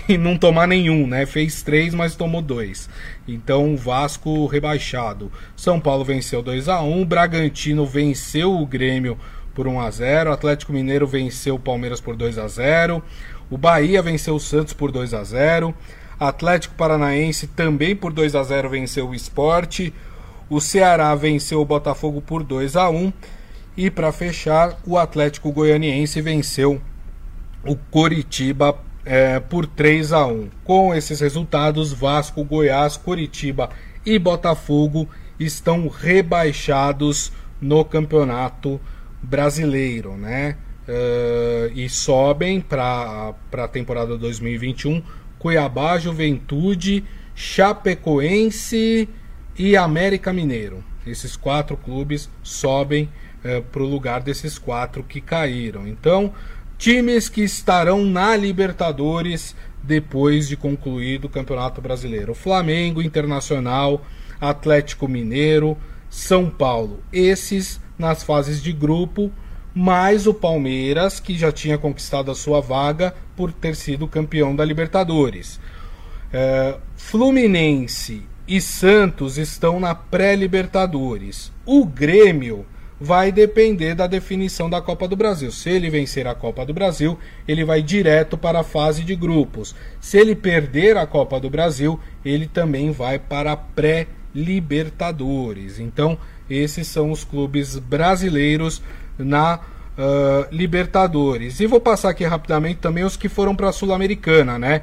[0.07, 1.25] e não tomar nenhum, né?
[1.25, 2.89] Fez três, mas tomou dois.
[3.27, 5.31] Então, Vasco rebaixado.
[5.55, 9.17] São Paulo venceu 2 a 1 Bragantino venceu o Grêmio
[9.53, 13.03] por 1 a 0 Atlético Mineiro venceu o Palmeiras por 2 a 0
[13.51, 15.75] O Bahia venceu o Santos por 2 a 0
[16.19, 19.93] Atlético Paranaense também por 2 a 0 venceu o Esporte.
[20.49, 23.11] O Ceará venceu o Botafogo por 2 a 1
[23.75, 26.81] E para fechar, o Atlético Goianiense venceu
[27.65, 30.49] o Coritiba é, por 3 a 1.
[30.63, 33.69] Com esses resultados, Vasco, Goiás, Coritiba
[34.05, 35.07] e Botafogo
[35.39, 38.79] estão rebaixados no Campeonato
[39.21, 40.57] Brasileiro, né?
[40.85, 45.01] Uh, e sobem para a temporada 2021
[45.39, 49.07] Cuiabá, Juventude, Chapecoense
[49.57, 50.83] e América Mineiro.
[51.07, 53.09] Esses quatro clubes sobem
[53.45, 55.87] uh, para o lugar desses quatro que caíram.
[55.87, 56.33] Então,
[56.83, 64.05] times que estarão na Libertadores depois de concluído o Campeonato Brasileiro: Flamengo, Internacional,
[64.39, 65.77] Atlético Mineiro,
[66.09, 67.01] São Paulo.
[67.13, 69.31] Esses nas fases de grupo
[69.73, 74.65] mais o Palmeiras, que já tinha conquistado a sua vaga por ter sido campeão da
[74.65, 75.61] Libertadores.
[76.33, 81.49] É, Fluminense e Santos estão na pré-Libertadores.
[81.65, 82.65] O Grêmio
[82.99, 85.49] vai depender da definição da Copa do Brasil.
[85.51, 89.73] Se ele vencer a Copa do Brasil, ele vai direto para a fase de grupos.
[89.99, 95.79] Se ele perder a Copa do Brasil, ele também vai para a pré-Libertadores.
[95.79, 96.17] Então,
[96.49, 98.81] esses são os clubes brasileiros
[99.17, 99.59] na
[99.97, 101.59] uh, Libertadores.
[101.59, 104.81] E vou passar aqui rapidamente também os que foram para a Sul-Americana, né?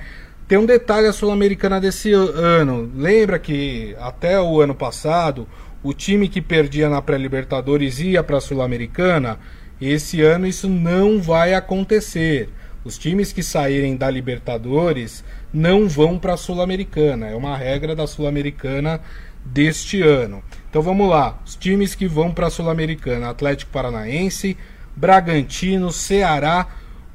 [0.49, 2.90] Tem um detalhe a Sul-Americana desse ano.
[2.96, 5.46] Lembra que até o ano passado
[5.82, 9.38] o time que perdia na pré-Libertadores ia para a Sul-Americana?
[9.80, 12.50] Esse ano isso não vai acontecer.
[12.84, 17.28] Os times que saírem da Libertadores não vão para a Sul-Americana.
[17.28, 19.00] É uma regra da Sul-Americana
[19.44, 20.42] deste ano.
[20.68, 21.38] Então vamos lá.
[21.44, 24.56] Os times que vão para a Sul-Americana: Atlético Paranaense,
[24.94, 26.66] Bragantino, Ceará,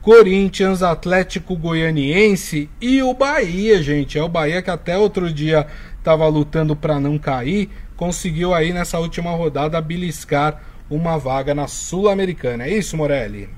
[0.02, 4.18] Corinthians, Atlético Goianiense e o Bahia, gente.
[4.18, 5.66] É o Bahia que até outro dia
[5.98, 12.66] estava lutando para não cair, conseguiu aí nessa última rodada beliscar uma vaga na Sul-Americana.
[12.66, 13.50] É isso, Morelli?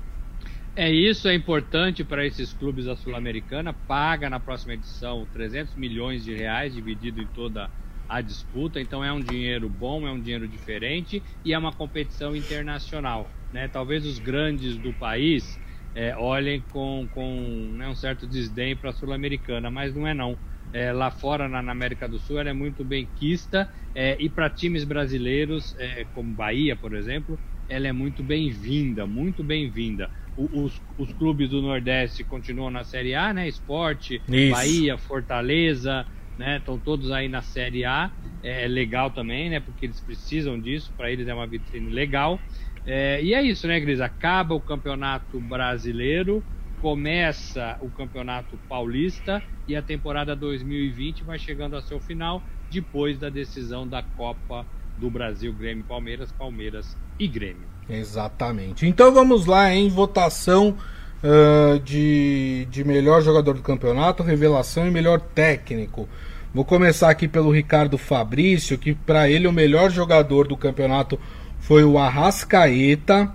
[0.74, 3.72] É isso, é importante para esses clubes da Sul-Americana.
[3.72, 7.68] Paga na próxima edição 300 milhões de reais, dividido em toda
[8.08, 8.80] a disputa.
[8.80, 13.28] Então é um dinheiro bom, é um dinheiro diferente e é uma competição internacional.
[13.52, 13.68] Né?
[13.68, 15.58] Talvez os grandes do país
[15.94, 20.38] é, olhem com, com né, um certo desdém para a Sul-Americana, mas não é não.
[20.72, 24.28] É, lá fora, na, na, América do Sul, ela é muito bem quista é, e
[24.28, 30.10] para times brasileiros, é, como Bahia, por exemplo, ela é muito bem-vinda, muito bem-vinda.
[30.36, 33.48] Os, os, clubes do Nordeste continuam na Série A, né?
[33.48, 34.52] Esporte, Isso.
[34.52, 36.58] Bahia, Fortaleza, né?
[36.58, 38.10] Estão todos aí na Série A.
[38.42, 39.58] É, é legal também, né?
[39.58, 42.40] Porque eles precisam disso, para eles é uma vitrine legal.
[42.86, 44.00] É, e é isso, né, Gris?
[44.00, 46.42] Acaba o campeonato brasileiro,
[46.80, 53.28] começa o campeonato paulista e a temporada 2020 vai chegando ao seu final depois da
[53.28, 54.64] decisão da Copa
[54.96, 57.66] do Brasil, Grêmio Palmeiras, Palmeiras e Grêmio.
[57.88, 58.86] Exatamente.
[58.86, 60.76] Então vamos lá em votação
[61.22, 66.08] uh, de, de melhor jogador do campeonato, revelação e melhor técnico.
[66.52, 71.18] Vou começar aqui pelo Ricardo Fabrício, que para ele o melhor jogador do campeonato
[71.60, 73.32] foi o Arrascaeta.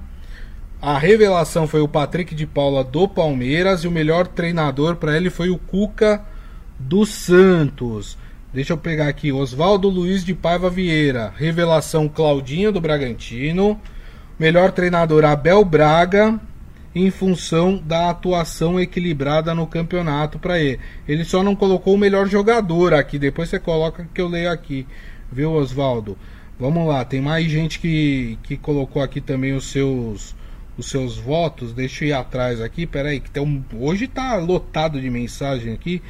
[0.86, 5.30] A revelação foi o Patrick de Paula do Palmeiras e o melhor treinador para ele
[5.30, 6.22] foi o Cuca
[6.78, 8.18] do Santos.
[8.54, 13.80] Deixa eu pegar aqui Oswaldo Luiz de Paiva Vieira, revelação Claudinho do Bragantino,
[14.38, 16.38] melhor treinador Abel Braga,
[16.94, 20.82] em função da atuação equilibrada no campeonato para ele.
[21.08, 24.86] Ele só não colocou o melhor jogador aqui, depois você coloca que eu leio aqui,
[25.32, 26.18] viu, Oswaldo?
[26.60, 30.36] Vamos lá, tem mais gente que, que colocou aqui também os seus
[30.78, 31.74] os seus votos.
[31.74, 36.02] Deixa eu ir atrás aqui, peraí, que tem um, hoje tá lotado de mensagem aqui.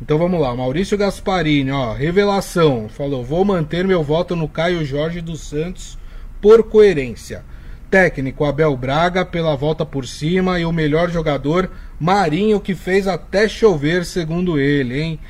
[0.00, 5.20] Então vamos lá, Maurício Gasparini, ó, revelação, falou: "Vou manter meu voto no Caio Jorge
[5.20, 5.98] dos Santos
[6.40, 7.44] por coerência."
[7.90, 13.48] Técnico Abel Braga pela volta por cima e o melhor jogador Marinho que fez até
[13.48, 15.20] chover, segundo ele, hein?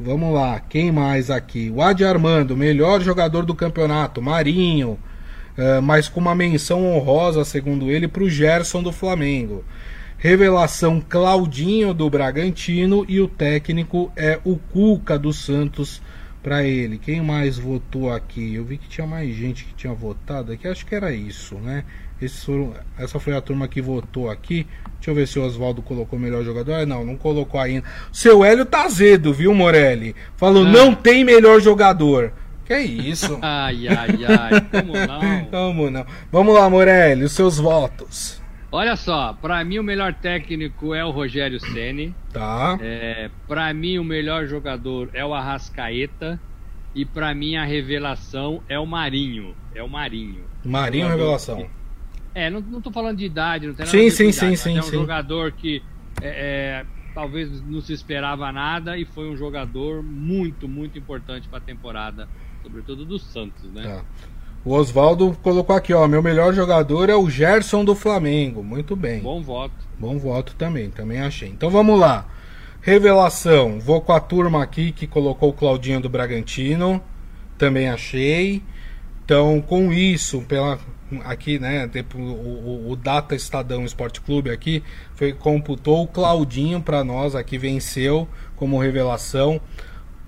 [0.00, 1.72] Vamos lá, quem mais aqui?
[1.74, 4.98] O Adi Armando, melhor jogador do campeonato, Marinho,
[5.58, 9.64] uh, mas com uma menção honrosa, segundo ele, para o Gerson do Flamengo.
[10.16, 16.00] Revelação Claudinho do Bragantino e o técnico é o Cuca do Santos
[16.42, 16.98] para ele.
[16.98, 18.54] Quem mais votou aqui?
[18.54, 21.84] Eu vi que tinha mais gente que tinha votado aqui, acho que era isso, né?
[22.44, 24.66] Foram, essa foi a turma que votou aqui.
[24.96, 26.72] Deixa eu ver se o Oswaldo colocou o melhor jogador.
[26.72, 27.84] Ah, não, não colocou ainda.
[28.12, 30.16] Seu Hélio tá azedo, viu, Morelli?
[30.36, 30.68] Falou, ah.
[30.68, 32.32] não tem melhor jogador.
[32.68, 33.38] Que isso?
[33.42, 34.60] ai, ai, ai.
[34.70, 35.44] Como não?
[35.50, 36.06] Como não?
[36.30, 38.40] Vamos lá, Morelli, os seus votos.
[38.70, 42.14] Olha só, para mim o melhor técnico é o Rogério Ceni.
[42.32, 42.78] Tá.
[42.80, 46.38] É, para mim o melhor jogador é o Arrascaeta
[46.94, 49.56] e para mim a revelação é o Marinho.
[49.74, 50.44] É o Marinho.
[50.62, 51.56] Marinho é revelação.
[51.56, 51.78] Que
[52.34, 54.30] é, não, não tô falando de idade, não tem nada sim, a ver sim, com
[54.30, 54.92] idade, sim, sim, é um sim.
[54.92, 55.82] jogador que
[56.20, 61.58] é, é, talvez não se esperava nada e foi um jogador muito, muito importante para
[61.58, 62.28] a temporada,
[62.68, 63.98] sobretudo do Santos, né?
[63.98, 64.28] É.
[64.64, 68.62] O Oswaldo colocou aqui, ó, meu melhor jogador é o Gerson do Flamengo.
[68.62, 69.20] Muito bem.
[69.20, 69.74] Bom voto.
[69.98, 71.48] Bom voto também, também achei.
[71.48, 72.26] Então vamos lá.
[72.82, 77.02] Revelação, vou com a turma aqui que colocou o Claudinho do Bragantino.
[77.56, 78.62] Também achei.
[79.24, 80.78] Então, com isso, pela
[81.24, 84.82] aqui, né, tipo, o, o, Data Estadão Esporte Clube aqui
[85.14, 89.60] foi computou o Claudinho para nós aqui venceu como revelação.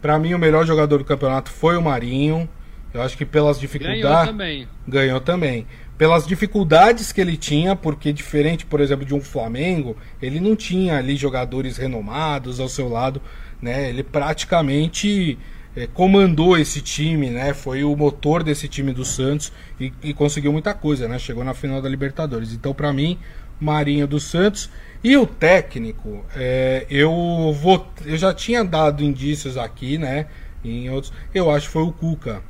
[0.01, 2.49] Para mim o melhor jogador do campeonato foi o Marinho.
[2.93, 4.69] Eu acho que pelas dificuldades ganhou também.
[4.89, 5.67] Ganhou também.
[6.01, 10.97] pelas dificuldades que ele tinha, porque diferente, por exemplo, de um Flamengo, ele não tinha
[10.97, 13.21] ali jogadores renomados ao seu lado,
[13.61, 13.91] né?
[13.91, 15.39] Ele praticamente
[15.77, 17.53] é, comandou esse time, né?
[17.53, 21.19] Foi o motor desse time do Santos e, e conseguiu muita coisa, né?
[21.19, 22.55] Chegou na final da Libertadores.
[22.55, 23.19] Então, para mim,
[23.61, 24.71] Marinho dos Santos
[25.03, 30.27] e o técnico, é, eu vou, eu já tinha dado indícios aqui, né?
[30.65, 32.43] Em outros, eu acho que foi o Cuca,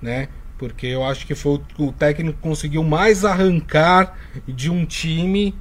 [0.00, 0.28] né?
[0.58, 5.54] porque eu acho que foi o, o técnico que conseguiu mais arrancar de um time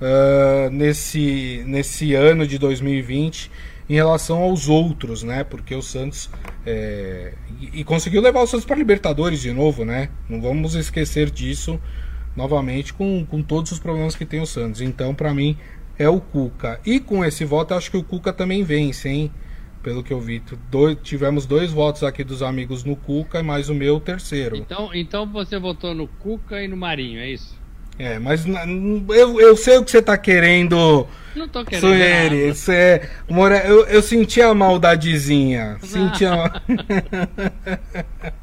[0.00, 3.50] uh, nesse, nesse ano de 2020
[3.88, 5.44] em relação aos outros, né?
[5.44, 6.28] Porque o Santos
[6.66, 10.08] é, e, e, conseguiu levar o Santos para Libertadores de novo, né?
[10.28, 11.80] Não vamos esquecer disso
[12.36, 14.80] novamente com, com todos os problemas que tem o Santos.
[14.80, 15.56] Então, para mim
[15.98, 16.80] é o Cuca.
[16.84, 19.30] E com esse voto, acho que o Cuca também vence, hein?
[19.82, 20.42] pelo que eu vi.
[20.70, 24.56] Dois, tivemos dois votos aqui dos amigos no Cuca e mais o meu terceiro.
[24.56, 27.60] Então, então você votou no Cuca e no Marinho, é isso?
[27.98, 31.06] É, mas eu, eu sei o que você tá querendo.
[31.36, 31.80] Não tô querendo.
[31.80, 35.76] Sueri, você, More, eu, eu senti a maldadezinha.
[35.84, 36.62] Senti a...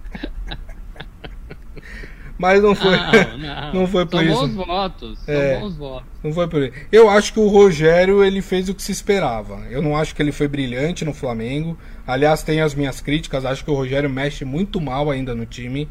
[2.39, 2.95] Mas não foi.
[2.95, 3.73] Não, não.
[3.81, 4.47] não foi por são isso.
[4.47, 6.07] Bons votos, é, bons votos.
[6.23, 6.73] Não foi por isso.
[6.89, 9.61] Eu acho que o Rogério ele fez o que se esperava.
[9.69, 11.77] Eu não acho que ele foi brilhante no Flamengo.
[12.07, 13.43] Aliás, tenho as minhas críticas.
[13.43, 15.89] Acho que o Rogério mexe muito mal ainda no time,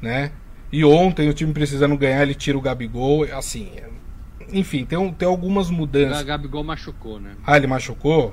[0.00, 0.30] né?
[0.72, 3.24] E ontem o time precisando ganhar, ele tira o Gabigol.
[3.24, 3.72] Assim,
[4.52, 6.22] enfim, tem, tem algumas mudanças.
[6.22, 7.32] O Gabigol machucou, né?
[7.44, 8.32] Ah, ele machucou?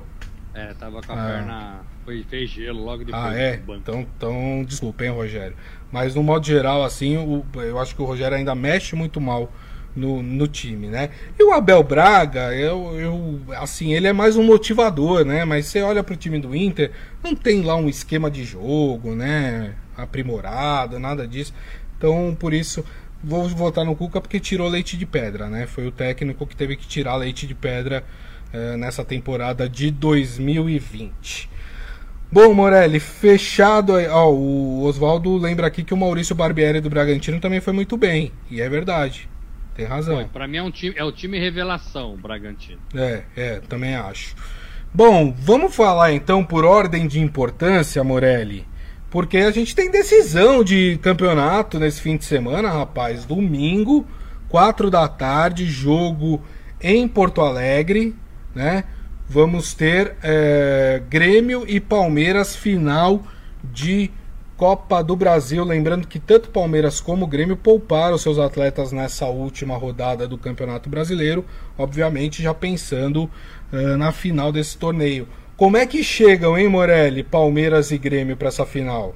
[0.58, 1.26] É, tava com a ah.
[1.26, 1.80] perna.
[2.04, 3.62] Foi, fez gelo logo depois ah, é?
[3.68, 5.56] Então, então, desculpa, hein, Rogério.
[5.92, 9.52] Mas no modo geral, assim, o, eu acho que o Rogério ainda mexe muito mal
[9.94, 11.10] no, no time, né?
[11.38, 15.44] E o Abel Braga, eu, eu, assim, ele é mais um motivador, né?
[15.44, 16.90] Mas você olha pro time do Inter,
[17.22, 19.74] não tem lá um esquema de jogo, né?
[19.96, 21.54] Aprimorado, nada disso.
[21.96, 22.84] Então, por isso,
[23.22, 25.68] vou votar no Cuca porque tirou leite de pedra, né?
[25.68, 28.02] Foi o técnico que teve que tirar leite de pedra
[28.52, 31.50] eh, nessa temporada de 2020.
[32.30, 34.06] Bom, Morelli, fechado aí.
[34.06, 38.32] Ó, o Oswaldo lembra aqui que o Maurício Barbieri do Bragantino também foi muito bem.
[38.50, 39.28] E é verdade.
[39.74, 40.28] Tem razão.
[40.28, 42.80] Para mim é, um time, é o time revelação, o Bragantino.
[42.94, 44.34] É, é, também acho.
[44.92, 48.66] Bom, vamos falar então por ordem de importância, Morelli.
[49.10, 53.24] Porque a gente tem decisão de campeonato nesse fim de semana, rapaz.
[53.24, 54.06] Domingo,
[54.48, 56.42] 4 da tarde, jogo
[56.80, 58.14] em Porto Alegre,
[58.58, 58.84] né?
[59.28, 63.22] vamos ter é, Grêmio e Palmeiras final
[63.62, 64.10] de
[64.56, 65.62] Copa do Brasil.
[65.62, 71.44] Lembrando que tanto Palmeiras como Grêmio pouparam seus atletas nessa última rodada do Campeonato Brasileiro,
[71.76, 73.30] obviamente já pensando
[73.96, 75.28] na final desse torneio.
[75.56, 79.14] Como é que chegam, hein, Morelli, Palmeiras e Grêmio para essa final?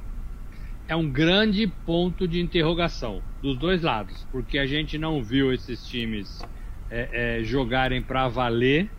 [0.86, 5.84] É um grande ponto de interrogação dos dois lados, porque a gente não viu esses
[5.84, 6.42] times
[6.90, 8.90] é, é, jogarem para valer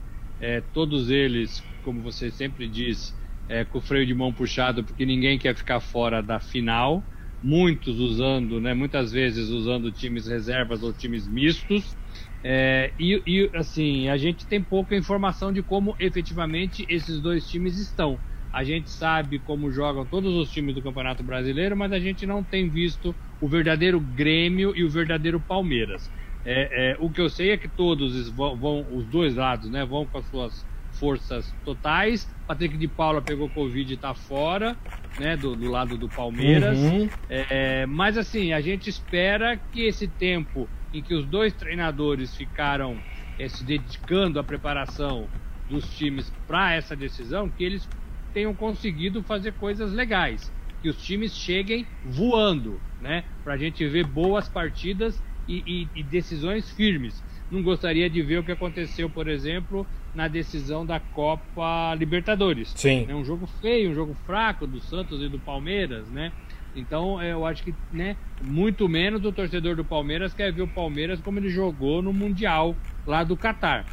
[0.43, 3.13] é, todos eles, como você sempre diz,
[3.47, 7.07] é, com o freio de mão puxado, porque ninguém quer ficar fora da final.
[7.41, 11.97] Muitos usando, né, muitas vezes usando times reservas ou times mistos.
[12.43, 17.77] É, e, e, assim, a gente tem pouca informação de como efetivamente esses dois times
[17.79, 18.21] estão.
[18.51, 22.43] A gente sabe como jogam todos os times do Campeonato Brasileiro, mas a gente não
[22.43, 26.11] tem visto o verdadeiro Grêmio e o verdadeiro Palmeiras.
[26.45, 29.85] É, é, o que eu sei é que todos vão, vão, os dois lados, né,
[29.85, 32.27] vão com as suas forças totais.
[32.45, 34.77] Patrick de Paula pegou Covid e está fora,
[35.17, 36.77] né, do, do, lado do Palmeiras.
[36.77, 37.09] Uhum.
[37.29, 43.01] É, mas assim, a gente espera que esse tempo em que os dois treinadores ficaram
[43.39, 45.29] é, se dedicando à preparação
[45.67, 47.89] dos times para essa decisão, que eles
[48.33, 50.51] tenham conseguido fazer coisas legais,
[50.81, 56.03] que os times cheguem voando, né, para a gente ver boas partidas e, e, e
[56.03, 57.23] decisões firmes.
[57.49, 62.73] Não gostaria de ver o que aconteceu, por exemplo, na decisão da Copa Libertadores.
[62.75, 63.05] Sim.
[63.07, 66.31] É um jogo feio, um jogo fraco do Santos e do Palmeiras, né?
[66.75, 71.19] Então eu acho que, né, muito menos o torcedor do Palmeiras quer ver o Palmeiras
[71.21, 72.75] como ele jogou no Mundial
[73.05, 73.85] lá do Catar.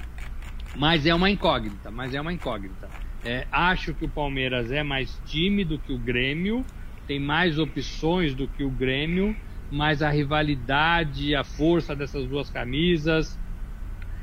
[0.77, 2.89] Mas é uma incógnita, mas é uma incógnita.
[3.23, 6.65] É, acho que o Palmeiras é mais time do que o Grêmio,
[7.07, 9.37] tem mais opções do que o Grêmio
[9.71, 13.39] mas a rivalidade, a força dessas duas camisas,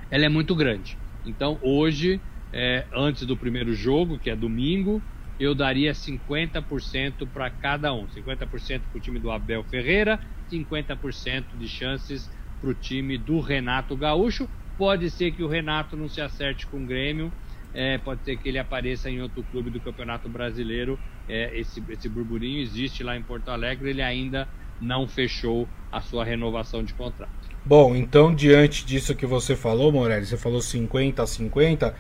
[0.10, 0.98] ela é muito grande.
[1.24, 2.24] Então hoje,
[2.54, 5.06] é, antes do primeiro jogo, que é domingo,
[5.40, 8.08] eu daria 50% para cada um.
[8.08, 10.20] 50% para o time do Abel Ferreira,
[10.52, 12.30] 50% de chances
[12.60, 14.50] para o time do Renato Gaúcho.
[14.78, 17.34] Pode ser que o Renato não se acerte com o Grêmio,
[17.74, 21.00] é, pode ser que ele apareça em outro clube do Campeonato Brasileiro.
[21.28, 24.50] É, esse, esse burburinho existe lá em Porto Alegre, ele ainda
[24.82, 27.32] não fechou a sua renovação de contrato.
[27.66, 31.96] Bom, então diante disso que você falou, Morelli, você falou 50 a 50,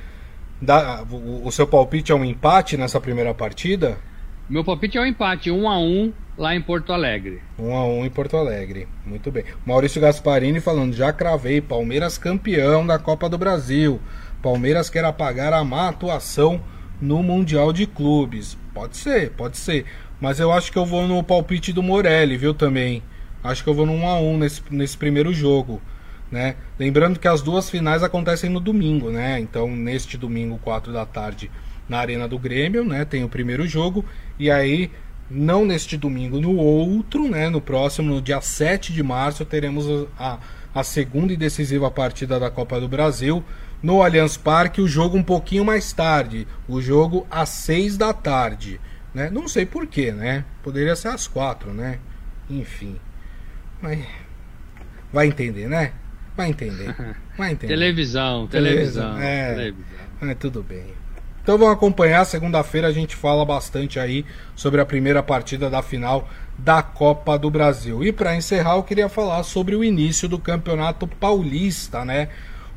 [0.61, 3.97] dá, o, o seu palpite é um empate nessa primeira partida?
[4.49, 7.41] Meu palpite é um empate, 1 a 1 lá em Porto Alegre.
[7.59, 8.87] 1 a 1 em Porto Alegre.
[9.05, 9.43] Muito bem.
[9.65, 13.99] Maurício Gasparini falando, já cravei, Palmeiras campeão da Copa do Brasil.
[14.41, 16.61] Palmeiras quer apagar a má atuação
[17.01, 18.57] no Mundial de Clubes.
[18.73, 19.85] Pode ser, pode ser.
[20.19, 23.03] Mas eu acho que eu vou no palpite do Morelli, viu, também.
[23.43, 25.81] Acho que eu vou no 1 a 1 nesse, nesse primeiro jogo,
[26.31, 26.55] né?
[26.79, 29.39] Lembrando que as duas finais acontecem no domingo, né?
[29.39, 31.51] Então, neste domingo, 4 da tarde,
[31.87, 33.05] na Arena do Grêmio, né?
[33.05, 34.03] Tem o primeiro jogo
[34.39, 34.91] e aí
[35.29, 40.39] não neste domingo, no outro, né, no próximo, no dia 7 de março, teremos a,
[40.73, 43.43] a segunda e decisiva partida da Copa do Brasil
[43.81, 48.79] no Allianz Parque, o jogo um pouquinho mais tarde, o jogo às 6 da tarde,
[49.13, 49.29] né?
[49.29, 50.45] Não sei porquê, né?
[50.63, 51.99] Poderia ser às 4, né?
[52.49, 52.97] Enfim.
[53.81, 54.05] Mas
[55.11, 55.93] vai entender, né?
[56.35, 56.95] Vai entender.
[57.37, 57.73] Vai entender.
[57.73, 59.19] televisão, televisão, televisão.
[59.19, 60.29] É, televisão.
[60.29, 60.85] é tudo bem.
[61.47, 62.25] Então vamos acompanhar.
[62.25, 66.27] Segunda-feira a gente fala bastante aí sobre a primeira partida da final
[66.57, 68.03] da Copa do Brasil.
[68.03, 72.29] E para encerrar, eu queria falar sobre o início do Campeonato Paulista, né?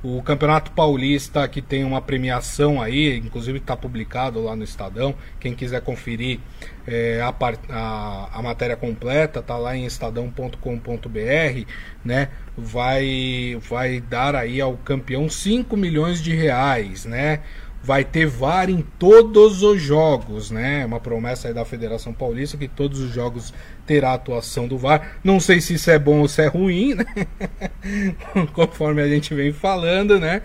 [0.02, 5.14] O Campeonato Paulista que tem uma premiação aí, inclusive está publicado lá no Estadão.
[5.38, 6.40] Quem quiser conferir
[6.86, 7.34] é, a,
[7.68, 11.66] a, a, matéria completa, tá lá em estadão.com.br,
[12.02, 12.30] né?
[12.56, 17.40] Vai, vai dar aí ao campeão 5 milhões de reais, né?
[17.82, 20.84] Vai ter VAR em todos os jogos, né?
[20.84, 23.54] Uma promessa aí da Federação Paulista que todos os jogos
[23.86, 25.16] terá atuação do VAR.
[25.24, 27.04] Não sei se isso é bom ou se é ruim, né?
[28.52, 30.42] Conforme a gente vem falando, né?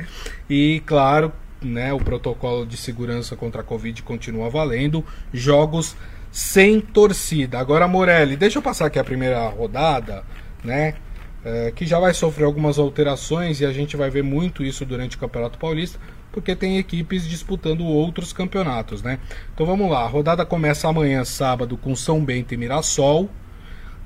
[0.49, 1.31] E claro,
[1.61, 5.03] né, o protocolo de segurança contra a Covid continua valendo.
[5.33, 5.95] Jogos
[6.31, 7.59] sem torcida.
[7.59, 10.23] Agora, Morelli, deixa eu passar aqui a primeira rodada,
[10.63, 10.95] né?
[11.43, 15.15] É, que já vai sofrer algumas alterações e a gente vai ver muito isso durante
[15.15, 15.99] o Campeonato Paulista
[16.35, 19.19] porque tem equipes disputando outros campeonatos, né?
[19.53, 23.29] Então vamos lá, a rodada começa amanhã, sábado, com São Bento e Mirassol,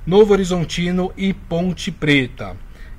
[0.06, 2.56] Novo Horizontino e Ponte Preta.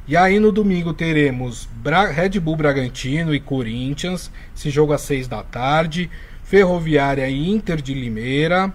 [0.08, 5.28] E aí no domingo teremos Bra Red Bull Bragantino e Corinthians, esse jogo às 6
[5.28, 6.10] da tarde,
[6.42, 8.74] Ferroviária e Inter de Limeira,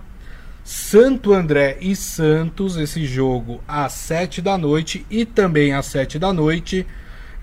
[0.64, 6.32] Santo André e Santos, esse jogo às 7 da noite e também às 7 da
[6.32, 6.88] noite,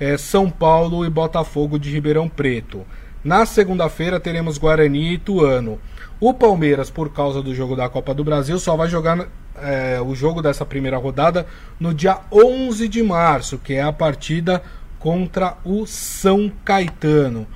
[0.01, 2.87] é, São Paulo e Botafogo de Ribeirão Preto.
[3.25, 5.79] Na segunda-feira teremos Guarani e Ituano.
[6.21, 9.29] O Palmeiras, por causa do jogo da Copa do Brasil, só vai jogar
[9.61, 11.47] é, o jogo dessa primeira rodada
[11.79, 14.63] no dia 11 de março, que é a partida
[14.99, 17.47] contra o São Caetano.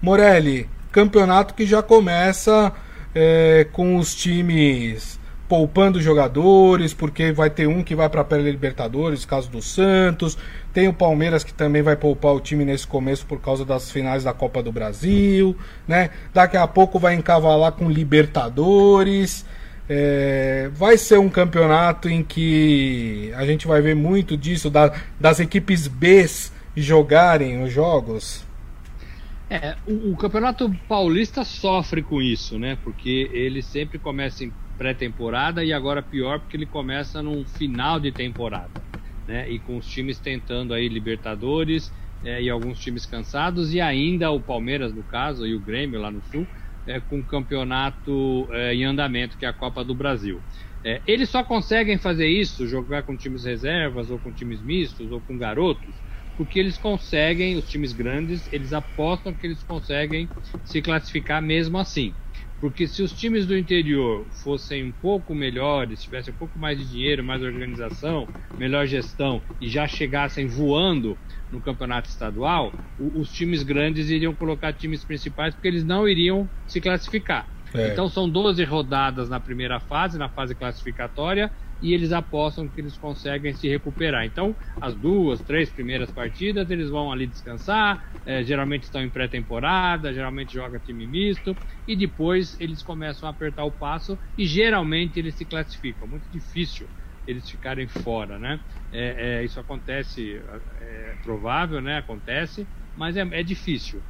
[0.00, 2.72] Morelli, campeonato que já começa
[3.14, 5.18] é, com os times
[5.48, 10.36] poupando jogadores, porque vai ter um que vai para a Pré-Libertadores, caso do Santos.
[10.72, 14.24] Tem o Palmeiras que também vai poupar o time nesse começo por causa das finais
[14.24, 16.10] da Copa do Brasil, né?
[16.34, 19.46] Daqui a pouco vai encavalar com Libertadores.
[19.88, 25.38] É, vai ser um campeonato em que a gente vai ver muito disso, da, das
[25.38, 26.26] equipes B
[26.76, 28.44] jogarem os jogos.
[29.48, 32.76] É, o, o, Campeonato Paulista sofre com isso, né?
[32.82, 38.12] Porque ele sempre começa em pré-temporada e agora pior porque ele começa num final de
[38.12, 38.84] temporada,
[39.26, 39.50] né?
[39.50, 44.40] E com os times tentando aí Libertadores é, e alguns times cansados e ainda o
[44.40, 46.48] Palmeiras no caso e o Grêmio lá no Sul
[46.86, 50.44] é, com o campeonato é, em andamento que é a Copa do Brasil.
[50.84, 55.20] É, eles só conseguem fazer isso, jogar com times reservas ou com times mistos ou
[55.20, 55.96] com garotos,
[56.36, 60.30] porque eles conseguem, os times grandes, eles apostam que eles conseguem
[60.62, 62.16] se classificar mesmo assim.
[62.60, 66.88] Porque se os times do interior fossem um pouco melhores, tivessem um pouco mais de
[66.88, 68.28] dinheiro, mais organização,
[68.58, 71.18] melhor gestão e já chegassem voando
[71.50, 76.80] no campeonato estadual, os times grandes iriam colocar times principais porque eles não iriam se
[76.80, 77.46] classificar.
[77.74, 77.88] É.
[77.88, 82.96] Então são 12 rodadas na primeira fase, na fase classificatória, e eles apostam que eles
[82.96, 84.24] conseguem se recuperar.
[84.24, 90.12] Então, as duas, três primeiras partidas, eles vão ali descansar, é, geralmente estão em pré-temporada,
[90.12, 91.56] geralmente joga time misto,
[91.86, 96.08] e depois eles começam a apertar o passo e geralmente eles se classificam.
[96.08, 96.90] Muito difícil
[97.26, 98.60] eles ficarem fora, né?
[98.90, 100.40] É, é, isso acontece,
[100.80, 101.98] é provável, né?
[101.98, 104.04] Acontece, mas é, é difícil.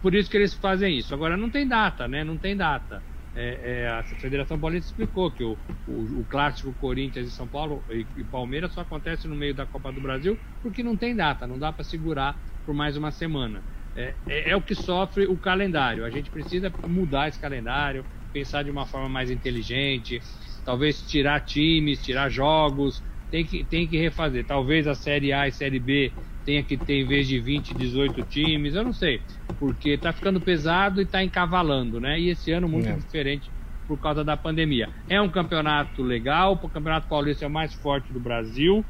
[0.00, 1.14] Por isso que eles fazem isso.
[1.14, 2.24] Agora não tem data, né?
[2.24, 3.02] Não tem data
[3.34, 5.56] é, é, a Federação Paulista explicou que o,
[5.86, 9.66] o, o, clássico Corinthians e São Paulo e, e, Palmeiras só acontece no meio da
[9.66, 13.62] Copa do Brasil porque não tem data, não dá para segurar por mais uma semana.
[13.94, 16.04] É, é, é, o que sofre o calendário.
[16.04, 20.20] A gente precisa mudar esse calendário, pensar de uma forma mais inteligente,
[20.64, 24.44] talvez tirar times, tirar jogos, tem que, tem que refazer.
[24.44, 26.12] Talvez a Série A e Série B
[26.48, 29.20] tenha que ter, em vez de 20, 18 times, eu não sei.
[29.58, 32.18] Porque tá ficando pesado e tá encavalando, né?
[32.18, 32.96] E esse ano muito é.
[32.96, 33.50] diferente
[33.86, 34.88] por causa da pandemia.
[35.10, 38.82] É um campeonato legal, o Campeonato Paulista é o mais forte do Brasil,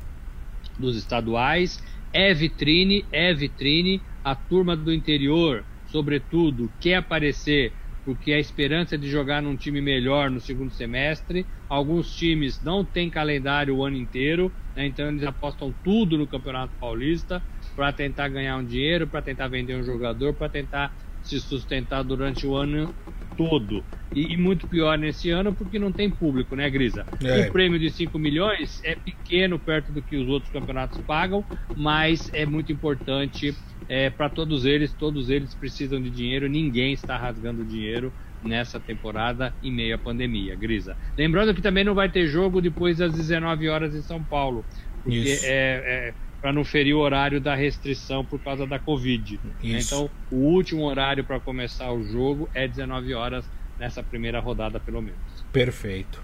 [0.78, 1.82] dos estaduais.
[2.12, 4.02] É vitrine, é vitrine.
[4.22, 7.72] A turma do interior, sobretudo, quer aparecer
[8.08, 11.46] porque a esperança é de jogar num time melhor no segundo semestre.
[11.68, 14.86] Alguns times não têm calendário o ano inteiro, né?
[14.86, 17.44] então eles apostam tudo no Campeonato Paulista
[17.76, 20.90] para tentar ganhar um dinheiro, para tentar vender um jogador, para tentar
[21.20, 22.96] se sustentar durante o ano
[23.38, 23.84] todo.
[24.12, 27.06] E, e, muito pior nesse ano porque não tem público, né, Grisa?
[27.22, 27.48] É.
[27.48, 31.44] O prêmio de 5 milhões é pequeno perto do que os outros campeonatos pagam,
[31.76, 33.54] mas é muito importante
[33.88, 38.12] é, para todos eles, todos eles precisam de dinheiro, ninguém está rasgando dinheiro
[38.42, 40.96] nessa temporada em meio à pandemia, Grisa.
[41.16, 44.64] Lembrando que também não vai ter jogo depois das 19 horas em São Paulo,
[45.02, 45.46] porque Isso.
[45.46, 49.40] é, é para não ferir o horário da restrição por causa da Covid.
[49.42, 49.78] Né?
[49.80, 53.44] Então, o último horário para começar o jogo é 19 horas
[53.78, 55.18] nessa primeira rodada, pelo menos.
[55.52, 56.22] Perfeito.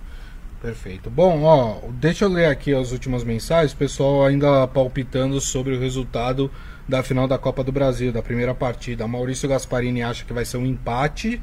[0.60, 1.10] Perfeito.
[1.10, 5.78] Bom, ó, deixa eu ler aqui as últimas mensagens, o pessoal ainda palpitando sobre o
[5.78, 6.50] resultado
[6.88, 9.06] da final da Copa do Brasil, da primeira partida.
[9.06, 11.40] Maurício Gasparini acha que vai ser um empate,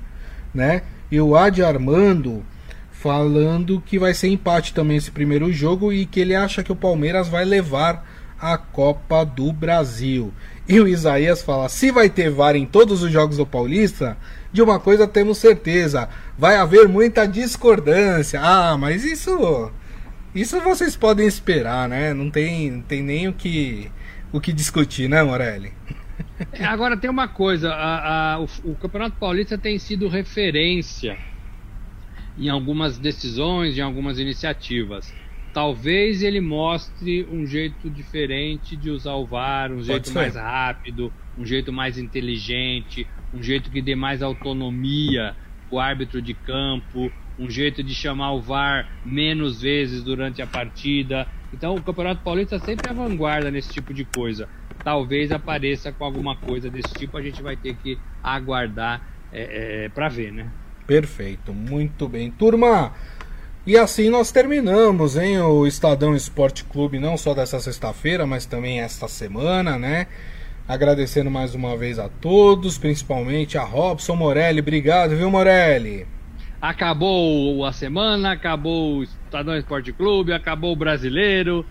[0.51, 0.82] né?
[1.11, 2.43] E o Adi Armando
[2.91, 6.76] falando que vai ser empate também esse primeiro jogo e que ele acha que o
[6.76, 8.07] Palmeiras vai levar
[8.41, 10.33] a Copa do Brasil.
[10.67, 14.17] E o Isaías fala: se vai ter VAR em todos os jogos do Paulista,
[14.51, 18.41] de uma coisa temos certeza: vai haver muita discordância.
[18.41, 19.71] Ah, mas isso.
[20.33, 22.13] Isso vocês podem esperar, né?
[22.13, 23.91] Não tem, não tem nem o que
[24.31, 25.73] o que discutir, né, Morelli?
[26.53, 31.17] É, agora tem uma coisa, a, a, o, o, Campeonato Paulista tem sido referência
[32.37, 35.13] em algumas decisões, em algumas iniciativas.
[35.54, 40.14] Talvez ele mostre um jeito diferente de usar o VAR, um Pode jeito ser.
[40.14, 45.36] mais rápido, um jeito mais inteligente, um jeito que dê mais autonomia
[45.70, 51.28] o árbitro de campo, um jeito de chamar o VAR menos vezes durante a partida.
[51.54, 54.47] Então o Campeonato Paulista sempre é vanguarda nesse tipo de coisa.
[54.84, 59.89] Talvez apareça com alguma coisa desse tipo, a gente vai ter que aguardar é, é,
[59.89, 60.52] para ver, né?
[60.86, 62.30] Perfeito, muito bem.
[62.32, 62.93] Turma,
[63.66, 68.82] e assim nós terminamos, hein, o Estadão Esporte Clube, não só dessa sexta-feira, mas também
[68.82, 70.07] esta semana, né?
[70.68, 74.62] Agradecendo mais uma vez a todos, principalmente a Robson Morelli.
[74.62, 76.07] Obrigado, viu, Morelli?
[76.62, 81.66] Acabou a semana, acabou o Estadão Esporte Clube, acabou o brasileiro,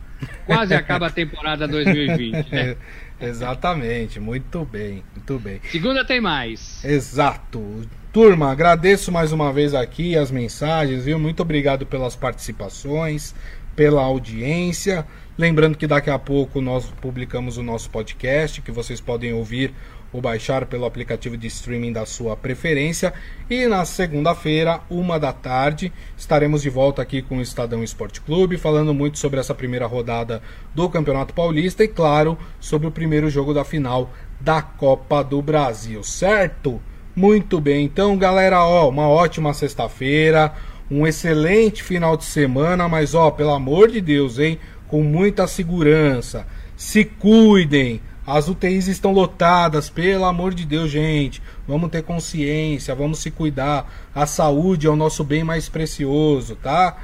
[0.47, 2.51] quase acaba a temporada 2020.
[2.51, 2.77] Né?
[3.21, 5.61] Exatamente, muito bem, muito bem.
[5.71, 6.85] Segunda tem mais.
[6.85, 7.89] Exato.
[8.13, 11.17] Turma, agradeço mais uma vez aqui as mensagens, viu?
[11.17, 13.37] Muito obrigado pelas participações,
[13.77, 15.07] pela audiência.
[15.39, 19.73] Lembrando que daqui a pouco nós publicamos o nosso podcast, que vocês podem ouvir
[20.13, 23.15] ou baixar pelo aplicativo de streaming da sua preferência.
[23.49, 28.59] E na segunda-feira, uma da tarde, estaremos de volta aqui com o Estadão Esporte Clube,
[28.59, 30.43] falando muito sobre essa primeira rodada
[30.75, 36.03] do Campeonato Paulista e, claro, sobre o primeiro jogo da final da Copa do Brasil,
[36.03, 36.83] certo?
[37.21, 40.55] Muito bem, então, galera, ó, uma ótima sexta-feira,
[40.91, 44.59] um excelente final de semana, mas ó, pelo amor de Deus, hein?
[44.89, 46.47] Com muita segurança.
[46.79, 51.43] Se cuidem as UTIs estão lotadas, pelo amor de Deus, gente.
[51.69, 54.09] Vamos ter consciência, vamos se cuidar.
[54.15, 56.97] A saúde é o nosso bem mais precioso, tá?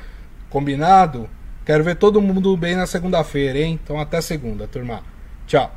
[0.48, 1.28] Combinado?
[1.66, 3.78] Quero ver todo mundo bem na segunda-feira, hein?
[3.84, 5.02] Então até segunda, turma.
[5.46, 5.75] Tchau.